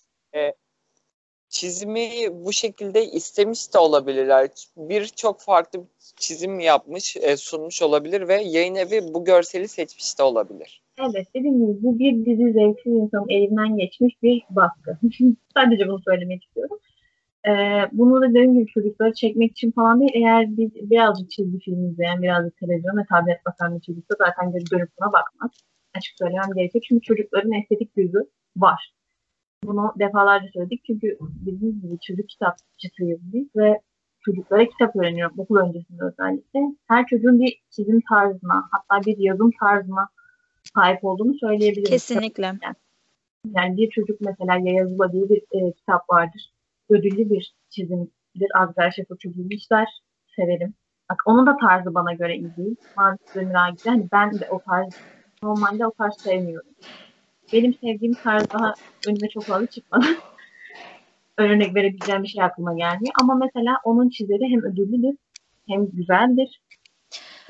[1.50, 4.48] Çizimi bu şekilde istemiş de olabilirler.
[4.76, 5.80] Birçok farklı
[6.16, 10.82] çizim yapmış, e, sunmuş olabilir ve yayın evi bu görseli seçmiş de olabilir.
[11.00, 14.98] Evet dediğim gibi bu bir dizi zevksiz insanın elinden geçmiş bir baskı.
[15.56, 16.78] Sadece bunu söylemek istiyorum.
[17.48, 17.50] Ee,
[17.92, 20.10] bunu da dediğim gibi çocukları çekmek için falan değil.
[20.14, 24.90] Eğer bir, birazcık çizgi film izleyen, birazcık televizyon ve tablet bakan bir çocuksa zaten dönüp
[25.00, 25.50] buna bakmaz.
[25.94, 26.82] Açık söylemem gerekecek.
[26.88, 28.18] Çünkü çocukların estetik gözü
[28.56, 28.92] var.
[29.64, 30.82] Bunu defalarca söyledik.
[30.86, 33.80] Çünkü dediğimiz gibi çocuk kitapçısıyız biz ve
[34.24, 36.60] çocuklara kitap öğreniyorum okul öncesinde özellikle.
[36.88, 40.08] Her çocuğun bir çizim tarzına, hatta bir yazım tarzına
[40.74, 41.90] sahip olduğunu söyleyebilirim.
[41.90, 42.52] Kesinlikle.
[43.56, 46.52] Yani bir çocuk mesela Yayazula diye bir e, kitap vardır.
[46.90, 48.50] Ödüllü bir çizimdir.
[48.54, 49.88] Azrail Şefo iyi işler.
[50.36, 50.74] Severim.
[51.10, 52.76] Bak onun da tarzı bana göre iyi değil.
[52.96, 53.88] Mavi Demir gibi.
[53.88, 54.96] Hani ben de o tarz
[55.42, 56.70] normalde o tarz sevmiyorum.
[57.52, 58.74] Benim sevdiğim tarz daha
[59.08, 60.06] önüme çok fazla çıkmadı.
[61.38, 63.14] Örnek verebileceğim bir şey aklıma gelmiyor.
[63.20, 65.16] Ama mesela onun çizeri hem ödüllüdür
[65.68, 66.62] hem güzeldir.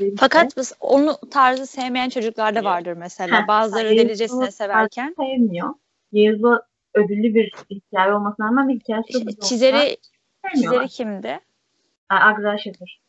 [0.00, 2.70] Benim Fakat biz onu tarzı sevmeyen çocuklar da Niye?
[2.70, 3.42] vardır mesela.
[3.42, 5.14] Heh, Bazıları delicesine severken.
[5.18, 5.74] sevmiyor.
[6.12, 6.62] Yağız'la
[6.94, 9.96] ödüllü bir hikaye olmasına rağmen bir hikayesi çok güzel Çizeri
[10.54, 11.40] çizeri kimdi?
[12.08, 13.00] Agrar Şefir.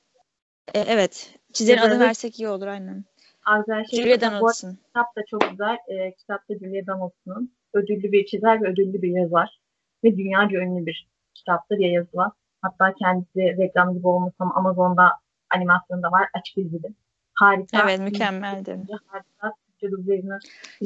[0.74, 1.36] E, evet.
[1.54, 3.06] Çizerin adını versek iyi olur aynen.
[3.46, 4.04] Agrar Şefir.
[4.04, 4.78] Julia Donaldson.
[4.88, 5.78] kitap da çok güzel.
[5.88, 9.60] E, kitapta Julia Donaldson'un ödüllü bir çizer ve ödüllü bir yazar.
[10.04, 12.32] Ve dünyaca ünlü bir kitaptır ya yazılan.
[12.62, 15.10] Hatta kendisi reklam gibi olmasam Amazon'da
[15.56, 16.28] animasyonda var.
[16.34, 16.94] Açık izledi.
[17.34, 17.82] Harika.
[17.84, 18.80] Evet mükemmeldi.
[19.08, 19.54] Harika.
[19.68, 20.40] Türkçe dublajını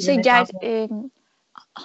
[0.05, 0.59] Şey lazım.
[0.63, 0.89] e,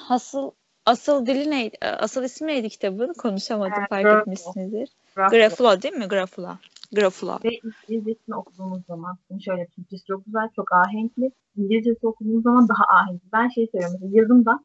[0.09, 0.51] asıl
[0.87, 1.77] asıl dili neydi?
[1.83, 3.13] E, Asıl ismi neydi kitabın?
[3.13, 4.89] Konuşamadım Ee, fark etmişsinizdir.
[5.17, 6.05] Grafula değil mi?
[6.07, 6.59] Grafula.
[6.93, 7.41] Grafula.
[7.45, 11.31] Ve İngilizcesini okuduğumuz zaman, şimdi şöyle Türkçesi çok güzel, çok ahenkli.
[11.57, 13.29] İngilizcesi okuduğumuz zaman daha ahenkli.
[13.33, 14.65] Ben şey seviyorum, mesela yazımda,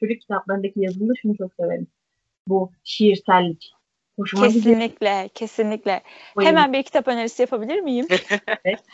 [0.00, 1.86] çocuk kitaplarındaki yazımda şunu çok severim.
[2.48, 3.72] Bu şiirsellik.
[4.16, 4.64] Hoşuma gidiyor.
[4.64, 6.02] Kesinlikle, kesinlikle.
[6.36, 6.58] bayılıyorum.
[6.58, 8.06] Hemen bir kitap önerisi yapabilir miyim?
[8.64, 8.84] Evet.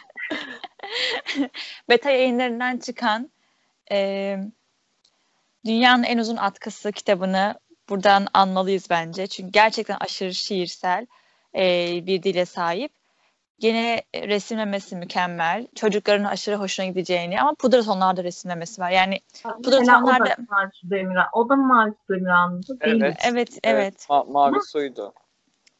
[1.89, 3.31] Beta yayınlarından çıkan
[3.93, 4.37] e,
[5.65, 7.55] Dünyanın En Uzun Atkısı kitabını
[7.89, 9.27] buradan anmalıyız bence.
[9.27, 11.07] Çünkü gerçekten aşırı şiirsel
[11.55, 12.93] e, bir dile sahip.
[13.59, 15.67] Gene resimlemesi mükemmel.
[15.75, 18.91] Çocukların aşırı hoşuna gideceğini ama pudra tonlarda resimlemesi var.
[18.91, 21.29] Yani pudra Mesela o da tonlarda Mavi Su Demirağ.
[21.33, 23.05] O da Mavi Su Demirağ'ın değil mi?
[23.05, 23.17] Evet.
[23.25, 24.07] evet evet.
[24.09, 25.13] Ma- mavi suydu.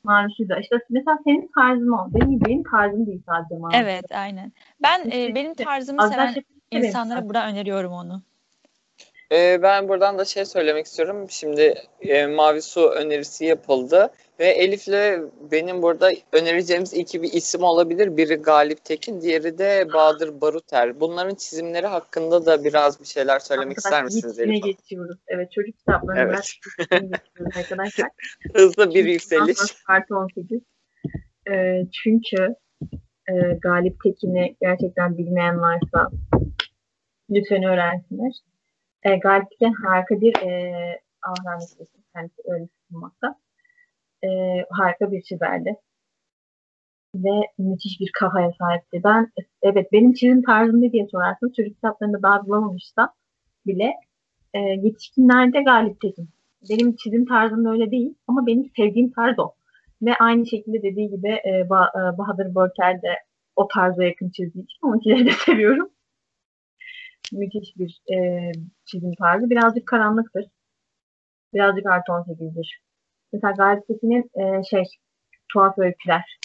[0.05, 0.61] Mavi Su da.
[0.61, 2.09] İşte mesela senin tarzın o.
[2.15, 3.77] Benim, benim tarzım değil sadece Mavi.
[3.77, 4.53] Evet aynen.
[4.83, 8.23] Ben e, benim tarzımı Azra seven insanlara buradan öneriyorum onu.
[9.33, 11.27] Ee, ben buradan da şey söylemek istiyorum.
[11.31, 14.11] Şimdi e, Mavi Su önerisi yapıldı.
[14.41, 15.23] Ve Elif'le
[15.53, 18.17] benim burada önereceğimiz iki bir isim olabilir.
[18.17, 21.01] Biri Galip Tekin, diğeri de Bahadır Baruter.
[21.01, 24.65] Bunların çizimleri hakkında da biraz bir şeyler söylemek ister Arkadaşlar, misiniz Elif?
[24.65, 25.19] geçiyoruz.
[25.29, 26.51] Evet çocuk kitaplarını Evet.
[27.57, 28.09] arkadaşlar.
[28.55, 29.59] Hızlı bir yükseliş.
[29.89, 30.63] Artı 18.
[31.51, 32.55] Ee, çünkü
[33.29, 36.11] e, Galip Tekin'i gerçekten bilmeyen varsa
[37.31, 38.33] lütfen öğrensinler.
[39.03, 41.01] E, Galip Tekin harika bir e,
[41.47, 43.37] eylesin, kendisi öyle sunmakta.
[44.25, 44.29] E,
[44.71, 45.77] harika bir çizerdi.
[47.15, 49.01] Ve müthiş bir kafaya sahipti.
[49.05, 53.15] Ben evet benim çizim tarzım ne diye sorarsanız çocuk kitaplarında daha bulamamışsa
[53.67, 53.93] bile
[54.55, 56.29] e, yetişkinlerde Galip Tekin.
[56.71, 59.53] Benim çizim tarzım öyle değil ama benim sevdiğim tarz o.
[60.03, 63.15] Ve aynı şekilde dediği gibi e, Ba- e, Bahadır Börker de
[63.57, 65.91] o tarza yakın çizdiği için onunkileri de seviyorum.
[67.33, 68.53] Müthiş bir e,
[68.85, 69.51] çizim tarzı.
[69.51, 70.45] Birazcık karanlıktır.
[71.55, 72.83] Birazcık artı 18'dir.
[73.33, 74.85] Mesela Galip Tekin'in e, şey
[75.53, 76.39] tuhaf öyküler.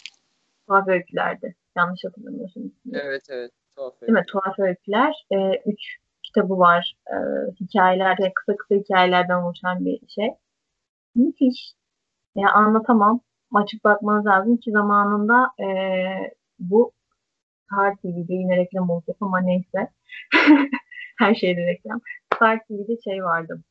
[0.67, 1.55] Tuhaf öykülerdi.
[1.77, 2.71] Yanlış hatırlamıyorsunuz.
[2.93, 3.51] Evet evet.
[3.75, 4.01] Tuhaf.
[4.01, 4.23] Değil mi?
[4.27, 5.25] Tuhaf öyküler.
[5.31, 6.95] E, üç kitabı var.
[7.07, 7.15] E,
[7.61, 10.29] hikayeler, yani kısa kısa hikayelerden oluşan bir şey.
[11.15, 11.73] Müthiş.
[12.35, 13.19] Ya anlatamam.
[13.53, 15.67] Açık bakmanız lazım ki zamanında e,
[16.59, 16.91] bu
[17.65, 19.89] Star TV'de yine reklam olacak ama neyse.
[21.17, 22.01] Her şeyde reklam.
[22.35, 23.61] Star TV'de şey vardı.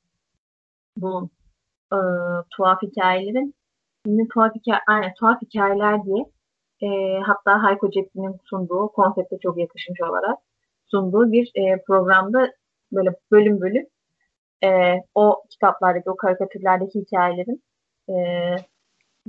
[0.97, 1.31] Bu
[1.95, 1.99] e,
[2.57, 3.55] tuhaf hikayelerin
[4.07, 6.25] yine tuhaf hikaye, aynen, tuhaf hikayeler diye
[6.83, 10.39] e, hatta Hayko Cepkin'in sunduğu konsepte çok yakışmış olarak
[10.87, 12.53] sunduğu bir e, programda
[12.93, 13.87] böyle bölüm bölüm
[14.65, 14.69] e,
[15.15, 17.63] o kitaplardaki, o karikatürlerdeki hikayelerin
[18.09, 18.15] e,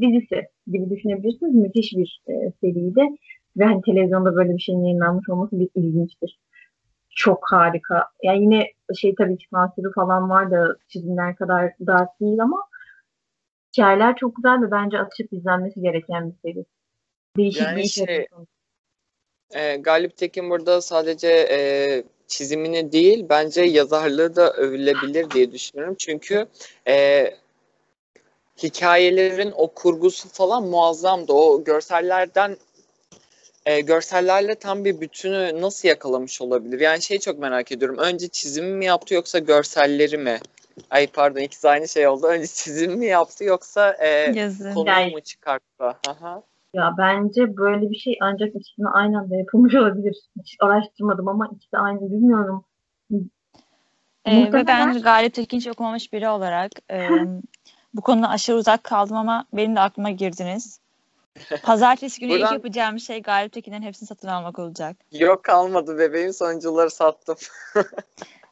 [0.01, 1.55] dizisi gibi düşünebilirsiniz.
[1.55, 3.01] Müthiş bir e, seriydi.
[3.57, 6.39] Ve hani televizyonda böyle bir şeyin yayınlanmış olması bir ilginçtir.
[7.15, 8.09] Çok harika.
[8.23, 12.67] Yani yine şey tabii ki sansürü falan var da çizimler kadar dark değil ama
[13.73, 16.65] hikayeler çok güzel ve bence açıp izlenmesi gereken bir seri.
[17.37, 18.47] Değişik Yani bir şey, yapıyorsunuz.
[19.53, 21.59] E, Galip Tekin burada sadece e,
[22.27, 25.95] çizimini değil bence yazarlığı da övülebilir diye düşünüyorum.
[25.99, 26.47] Çünkü
[26.87, 27.25] e,
[28.63, 31.33] hikayelerin o kurgusu falan muazzamdı.
[31.33, 32.57] O görsellerden
[33.65, 36.79] e, görsellerle tam bir bütünü nasıl yakalamış olabilir?
[36.79, 37.97] Yani şey çok merak ediyorum.
[37.97, 40.39] Önce çizimi mi yaptı yoksa görselleri mi?
[40.89, 42.27] Ay pardon ikisi aynı şey oldu.
[42.27, 44.33] Önce çizim mi yaptı yoksa e,
[44.73, 45.09] konuyu Hikaye.
[45.09, 45.97] mu çıkarttı?
[46.07, 46.43] Aha.
[46.73, 50.15] Ya bence böyle bir şey ancak ikisini aynı anda yapılmış olabilir.
[50.39, 52.65] Hiç araştırmadım ama ikisi aynı bilmiyorum.
[54.25, 57.09] Ee, ve ben Galip Tekinç okumamış biri olarak e,
[57.93, 60.79] bu konuda aşırı uzak kaldım ama benim de aklıma girdiniz.
[61.63, 64.97] Pazartesi günü ilk Buradan- yapacağım şey Galip Tekin'in hepsini satın almak olacak.
[65.11, 67.35] Yok kalmadı bebeğim sonuncuları sattım.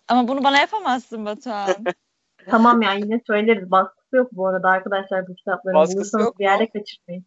[0.08, 1.76] Ama bunu bana yapamazsın Batuhan.
[2.50, 3.72] Tamam yani yine söyleriz.
[3.72, 5.76] Baskısı yok bu arada arkadaşlar bu kitapların.
[5.76, 7.26] Baskısı Bulursanız yok bir yerde kaçırmayın.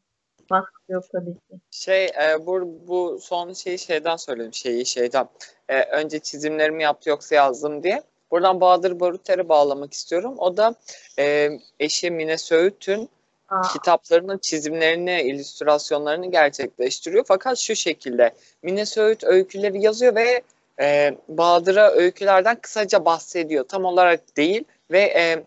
[0.50, 1.60] Baskısı yok tabii ki.
[1.70, 5.28] Şey e, bu, bu son şeyi şeyden söyledim şeyi şeyden.
[5.68, 8.02] E, önce çizimlerimi yaptı yoksa yazdım diye.
[8.30, 10.34] Buradan Bahadır Baruter'e bağlamak istiyorum.
[10.38, 10.74] O da
[11.18, 13.08] e, eşi Mine Söğüt'ün
[13.48, 17.24] Aa, kitaplarının çizimlerini, illüstrasyonlarını gerçekleştiriyor.
[17.28, 20.42] Fakat şu şekilde Mine Söğüt öyküleri yazıyor ve
[20.80, 23.64] e, Bahadır'a öykülerden kısaca bahsediyor.
[23.68, 25.44] Tam olarak değil ve e,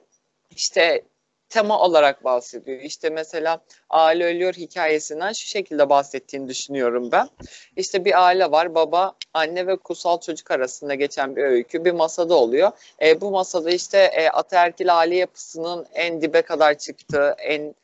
[0.56, 1.02] işte
[1.50, 2.80] tema olarak bahsediyor.
[2.82, 7.30] İşte mesela aile ölüyor hikayesinden şu şekilde bahsettiğini düşünüyorum ben.
[7.76, 12.36] İşte bir aile var baba, anne ve kutsal çocuk arasında geçen bir öykü bir masada
[12.36, 12.72] oluyor.
[13.02, 17.76] E, bu masada işte e, ataerkil aile yapısının en dibe kadar çıktığı, en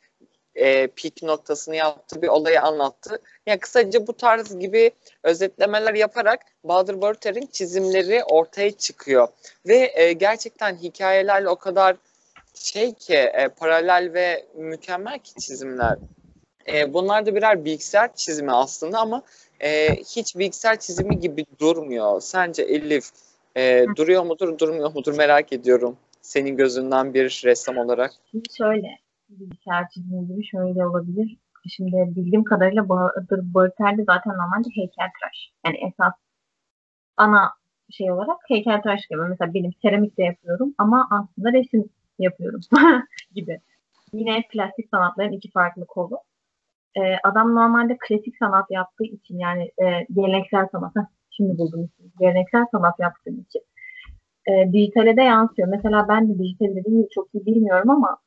[0.56, 3.22] e, pik noktasını yaptığı bir olayı anlattı.
[3.46, 4.92] Yani kısaca bu tarz gibi
[5.24, 9.28] özetlemeler yaparak Bahadır Baruter'in çizimleri ortaya çıkıyor.
[9.68, 11.96] Ve e, gerçekten hikayelerle o kadar
[12.54, 15.98] şey ki e, paralel ve mükemmel ki çizimler.
[16.74, 19.22] E, bunlar da birer bilgisayar çizimi aslında ama
[19.60, 22.22] e, hiç bilgisayar çizimi gibi durmuyor.
[22.22, 23.10] Sence Elif
[23.58, 25.98] e, duruyor mudur, durmuyor mudur merak ediyorum.
[26.22, 28.14] Senin gözünden bir ressam olarak.
[28.58, 29.05] Şöyle.
[29.94, 31.38] Çizimi gibi şöyle olabilir.
[31.70, 35.52] Şimdi bildiğim kadarıyla Bahadır Barter'de zaten normalde heykeltıraş.
[35.66, 36.14] Yani esas
[37.18, 37.52] ana
[37.92, 39.22] şey olarak heykeltıraş gibi.
[39.30, 41.90] Mesela benim seramik de yapıyorum ama aslında resim
[42.20, 42.62] yapıyorum
[43.36, 43.60] gibi.
[44.14, 46.18] Yine plastik sanatların iki farklı kolu.
[46.96, 50.94] Ee, adam normalde klasik sanat yaptığı için yani e, geleneksel sanat,
[51.32, 51.90] şimdi buldum.
[52.20, 53.62] Geleneksel sanat yaptığı için
[54.48, 55.68] e, dijitale de yansıyor.
[55.68, 56.68] Mesela ben de dijital
[57.16, 58.18] çok iyi bilmiyorum ama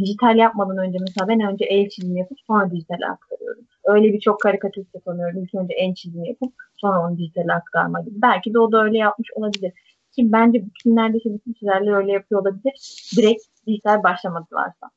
[0.00, 3.64] dijital yapmadan önce mesela ben önce el çizimi yapıp sonra dijitale aktarıyorum.
[3.84, 5.42] Öyle birçok karikatürist tanıyorum.
[5.42, 8.22] İlk önce el çizimi yapıp sonra onu dijitale aktarma gibi.
[8.22, 9.72] Belki de o da öyle yapmış olabilir.
[10.12, 12.74] Ki bence bütün neredeyse bütün çizerler öyle yapıyor olabilir.
[13.16, 14.90] Direkt dijital başlamadılarsa.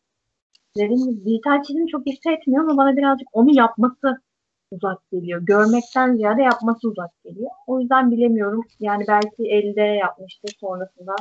[0.78, 4.22] dediğim gibi dijital çizim çok hissetmiyor ama bana birazcık onu yapması
[4.72, 5.42] uzak geliyor.
[5.42, 7.52] Görmekten ziyade yapması uzak geliyor.
[7.68, 8.62] O yüzden bilemiyorum.
[8.80, 11.16] Yani belki elde yapmıştır sonrasında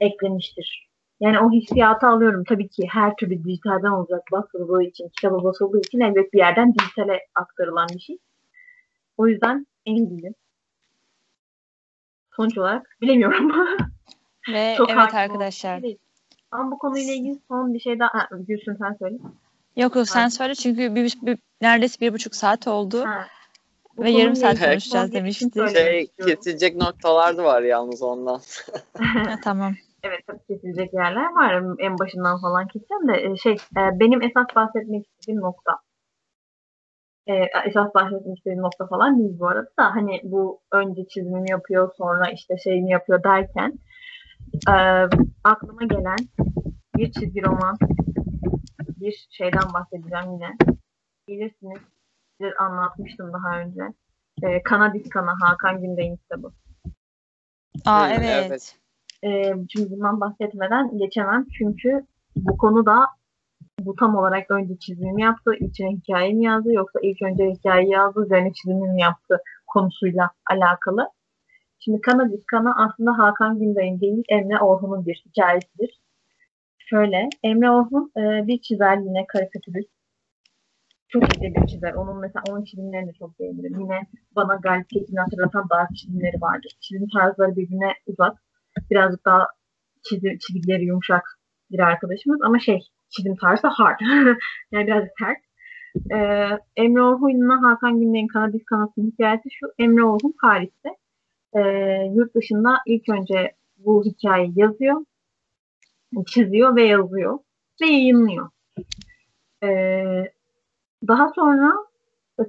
[0.00, 0.85] eklemiştir.
[1.20, 2.44] Yani o hissiyatı alıyorum.
[2.48, 7.20] Tabii ki her türlü dijitalden olacak basıldığı için, kitaba basıldığı için elbet bir yerden dijitale
[7.34, 8.18] aktarılan bir şey.
[9.16, 10.34] O yüzden emin değilim.
[12.36, 13.52] Sonuç olarak bilemiyorum.
[14.52, 15.74] Ve Çok evet arkadaşlar.
[15.74, 15.98] olduğum değil.
[16.50, 18.08] Ama bu konuyla ilgili son bir şey daha...
[18.14, 19.16] Ha, Gülsün sen söyle.
[19.76, 23.04] Yok yok sen söyle çünkü bir, bir- neredeyse bir buçuk saat oldu.
[23.04, 23.26] Ha.
[23.96, 28.40] Bu Ve yarım saat konuşacağız bir şey Şey kesilecek noktalar da var yalnız ondan.
[28.98, 29.74] Ha, tamam.
[30.06, 31.62] Evet tabii kesilecek yerler var.
[31.78, 35.72] En başından falan keseceğim de e, şey e, benim esas bahsetmek istediğim nokta
[37.26, 37.34] e,
[37.66, 42.30] esas bahsetmek istediğim nokta falan değil bu arada da hani bu önce çizimimi yapıyor sonra
[42.30, 43.78] işte şeyini yapıyor derken
[44.68, 44.74] e,
[45.44, 46.18] aklıma gelen
[46.96, 47.76] bir çizgi roman
[49.00, 50.56] bir şeyden bahsedeceğim yine.
[51.28, 51.80] Bilirsiniz.
[52.40, 53.82] Size anlatmıştım daha önce.
[54.42, 56.52] E, Kana Diskana Hakan Günday'ın kitabı.
[57.86, 58.78] Aa Evet, evet.
[59.68, 61.46] Şimdi bundan bahsetmeden geçemem.
[61.58, 62.06] Çünkü
[62.36, 63.06] bu konuda
[63.80, 68.24] bu tam olarak önce çizimimi yaptı, içine hikaye mi yazdı yoksa ilk önce hikayeyi yazdı,
[68.24, 71.08] üzerine çizimini mi yaptı konusuyla alakalı.
[71.78, 76.00] Şimdi Kana Kana aslında Hakan Günday'ın değil Emre Orhun'un bir hikayesidir.
[76.78, 79.90] Şöyle, Emre Orhun e, bir çizer yine karikatürist.
[81.08, 81.92] Çok iyi bir çizer.
[81.92, 83.80] Onun mesela onun çizimlerini çok beğenirim.
[83.80, 84.00] Yine
[84.36, 86.72] bana Galip Tekin'i hatırlatan daha çizimleri vardır.
[86.80, 88.45] Çizim tarzları birbirine uzak
[88.90, 89.46] birazcık daha
[90.02, 91.22] çizim, çizgileri yumuşak
[91.70, 94.00] bir arkadaşımız ama şey çizim tarzı hard.
[94.72, 95.38] yani biraz sert.
[96.12, 99.66] Ee, Emre Orhun'la Hakan Güney'in Kanadis Kanat'ın hikayesi şu.
[99.78, 100.88] Emre Orhun Paris'te
[101.52, 101.60] e,
[102.14, 105.04] yurt dışında ilk önce bu hikayeyi yazıyor,
[106.26, 107.38] çiziyor ve yazıyor
[107.82, 108.50] ve yayınlıyor.
[109.64, 110.32] Ee,
[111.08, 111.72] daha sonra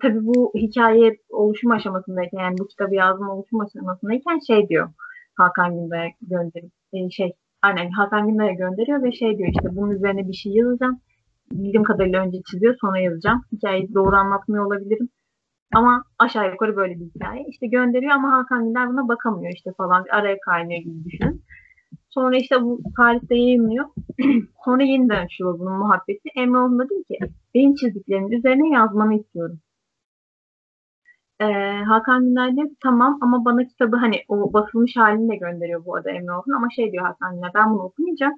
[0.01, 4.89] tabii bu hikaye oluşum aşamasındayken yani bu kitabı yazma oluşum aşamasındayken şey diyor
[5.37, 10.27] Hakan Günday'a gönderip e, şey aynen Hakan Günday'a gönderiyor ve şey diyor işte bunun üzerine
[10.27, 11.01] bir şey yazacağım.
[11.51, 13.41] Bildiğim kadarıyla önce çiziyor sonra yazacağım.
[13.51, 15.09] Hikayeyi doğru anlatmıyor olabilirim.
[15.75, 17.45] Ama aşağı yukarı böyle bir hikaye.
[17.49, 20.05] İşte gönderiyor ama Hakan Gündar buna bakamıyor işte falan.
[20.11, 21.43] Araya kaynıyor gibi düşünün.
[22.09, 23.85] Sonra işte bu Paris'te yayınlıyor.
[24.65, 26.29] sonra yeniden açılıyor bunun muhabbeti.
[26.35, 27.17] Emre da diyor ki
[27.55, 29.59] benim çizdiklerimin üzerine yazmanı istiyorum.
[31.39, 31.45] Ee,
[31.87, 36.11] Hakan Günay diyor tamam ama bana kitabı hani o basılmış halini de gönderiyor bu arada
[36.11, 38.33] Emre Orhun ama şey diyor Hakan Günay ben bunu okumayacağım.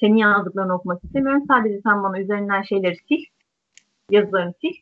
[0.00, 1.44] Senin yazdıklarını okumak istemiyorum.
[1.48, 3.22] Sadece sen bana üzerinden şeyleri sil.
[4.10, 4.76] Yazılarını sil.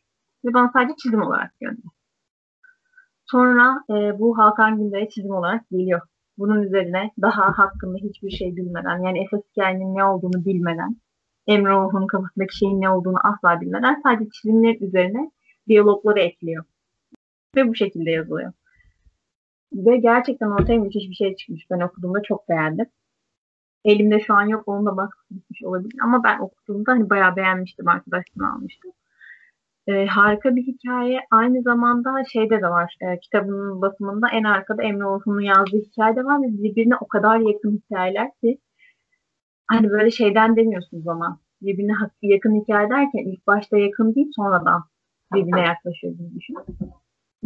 [0.45, 1.91] Ve bana sadece çizim olarak gönder.
[3.27, 6.01] Sonra e, bu Hakan Günday'a çizim olarak geliyor.
[6.39, 10.97] Bunun üzerine daha hakkında hiçbir şey bilmeden yani esas hikayenin ne olduğunu bilmeden
[11.47, 15.31] Emre Orhun'un kafasındaki şeyin ne olduğunu asla bilmeden sadece çizimler üzerine
[15.69, 16.65] diyalogları ekliyor
[17.57, 18.53] ve bu şekilde yazılıyor.
[19.73, 21.71] Ve gerçekten ortaya müthiş bir şey çıkmış.
[21.71, 22.87] Ben okuduğumda çok beğendim.
[23.85, 24.63] Elimde şu an yok.
[24.69, 25.99] Onun da baskısı olabilir.
[26.03, 27.89] Ama ben okuduğumda hani bayağı beğenmiştim.
[27.89, 28.93] Arkadaşımla almıştım.
[29.87, 31.21] Ee, harika bir hikaye.
[31.31, 32.97] Aynı zamanda şeyde de var.
[33.01, 36.43] E, kitabının basımında en arkada Emre Orhun'un yazdığı hikaye de var.
[36.43, 38.59] Ve birbirine o kadar yakın hikayeler ki
[39.67, 41.93] hani böyle şeyden demiyorsunuz ama birbirine
[42.23, 44.83] yakın hikaye derken ilk başta yakın değil sonradan
[45.35, 46.65] birbirine yaklaşıyor gibi düşünün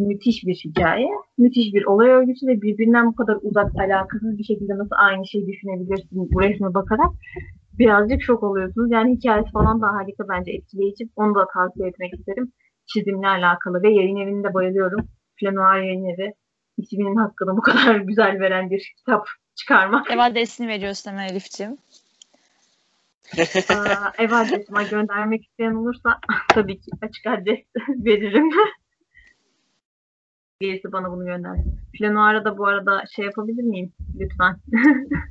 [0.01, 4.79] müthiş bir hikaye, müthiş bir olay örgüsü ve birbirinden bu kadar uzak, alakasız bir şekilde
[4.79, 7.11] nasıl aynı şeyi düşünebilirsiniz bu resme bakarak
[7.79, 8.91] birazcık şok oluyorsunuz.
[8.93, 11.09] Yani hikayesi falan da harika bence etkileyici.
[11.17, 12.53] Onu da tavsiye etmek isterim.
[12.87, 15.09] Çizimle alakalı ve yayın evine de bayılıyorum.
[15.41, 16.35] Flanoir yayın evi
[16.79, 20.11] isminin hakkını bu kadar güzel veren bir kitap çıkarmak.
[20.11, 21.77] Ev adresini veriyorsun hemen Elif'ciğim.
[23.71, 28.51] Aa, ev adresime göndermek isteyen olursa tabii ki açık adres veririm.
[30.61, 31.81] Birisi bana bunu göndersin.
[31.99, 33.93] Flanoir'a da bu arada şey yapabilir miyim?
[34.19, 34.57] Lütfen.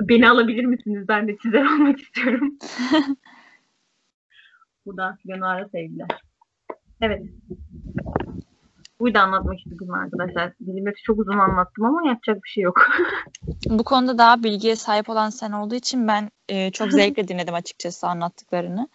[0.00, 1.08] Beni alabilir misiniz?
[1.08, 2.58] Ben de size olmak istiyorum.
[4.86, 6.08] Buradan Flanoir'a sevgiler.
[7.00, 7.22] Evet.
[9.00, 10.52] Buydu anlatmak istedim arkadaşlar.
[10.66, 12.86] Dilimeti çok uzun anlattım ama yapacak bir şey yok.
[13.66, 18.06] Bu konuda daha bilgiye sahip olan sen olduğu için ben e, çok zevkle dinledim açıkçası
[18.06, 18.88] anlattıklarını.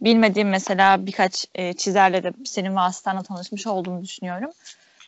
[0.00, 4.50] Bilmediğim mesela birkaç e, çizerle de senin vasıtanla tanışmış olduğunu düşünüyorum.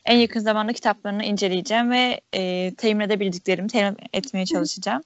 [0.04, 5.02] En yakın zamanda kitaplarını inceleyeceğim ve e, temin edebildiklerimi temin etmeye çalışacağım.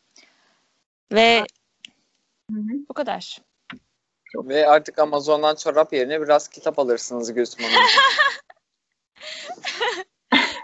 [1.13, 1.39] Ve
[2.51, 2.73] Hı hı.
[2.89, 3.39] bu kadar.
[4.35, 7.77] Ve artık Amazon'dan çorap yerine biraz kitap alırsınız Gülsüm Hanım.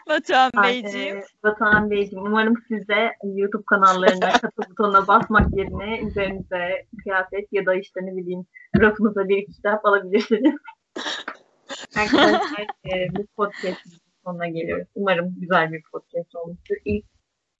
[0.08, 1.16] Batuhan Beyciğim.
[1.16, 7.66] e, Batuhan Beyciğim umarım siz de YouTube kanallarına katıl butonuna basmak yerine üzerinize kıyafet ya
[7.66, 8.46] da işte ne bileyim
[8.80, 10.54] rafınıza bir kitap alabilirsiniz.
[11.98, 13.92] Arkadaşlar e, bu podcast'in
[14.24, 14.88] sonuna geliyoruz.
[14.94, 16.76] Umarım güzel bir podcast olmuştur.
[16.84, 17.04] İlk,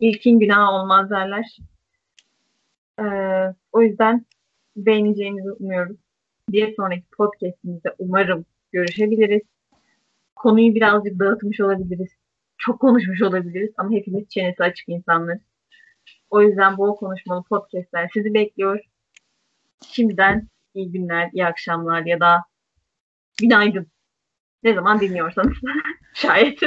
[0.00, 1.56] ilkin günah olmaz derler.
[3.00, 3.04] E,
[3.72, 4.26] o yüzden
[4.76, 5.96] beğeneceğinizi umuyoruz.
[6.48, 9.42] Bir sonraki podcast'imizde umarım görüşebiliriz.
[10.36, 12.10] Konuyu birazcık dağıtmış olabiliriz
[12.58, 15.42] çok konuşmuş olabiliriz ama hepimiz çenesi açık insanlarız.
[16.30, 18.80] O yüzden bol konuşmalı podcastler sizi bekliyor.
[19.86, 22.44] Şimdiden iyi günler, iyi akşamlar ya da
[23.40, 23.86] günaydın.
[24.62, 25.56] Ne zaman dinliyorsanız
[26.14, 26.60] şayet.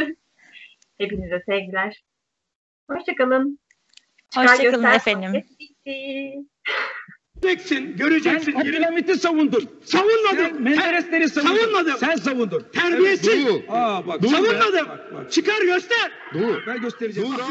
[0.98, 2.04] Hepinize sevgiler.
[2.90, 3.60] Hoşçakalın.
[4.36, 5.34] Hoşçakalın efendim.
[5.34, 6.34] bitti.
[7.42, 8.54] Göreceksin, Sen göreceksin.
[8.56, 9.70] Abdülhamit'i savundun.
[9.84, 10.38] Savunmadım.
[10.38, 11.56] Sen Menderesleri savundun.
[11.58, 11.94] Savunmadım.
[12.00, 12.64] Sen savundun.
[12.74, 13.46] Terbiyesiz.
[13.70, 14.22] Aa bak.
[14.26, 14.88] Savunmadım.
[14.90, 15.32] Bak, bak.
[15.32, 16.12] Çıkar göster.
[16.68, 17.30] Ben göstereceğim.
[17.32, 17.44] Dur.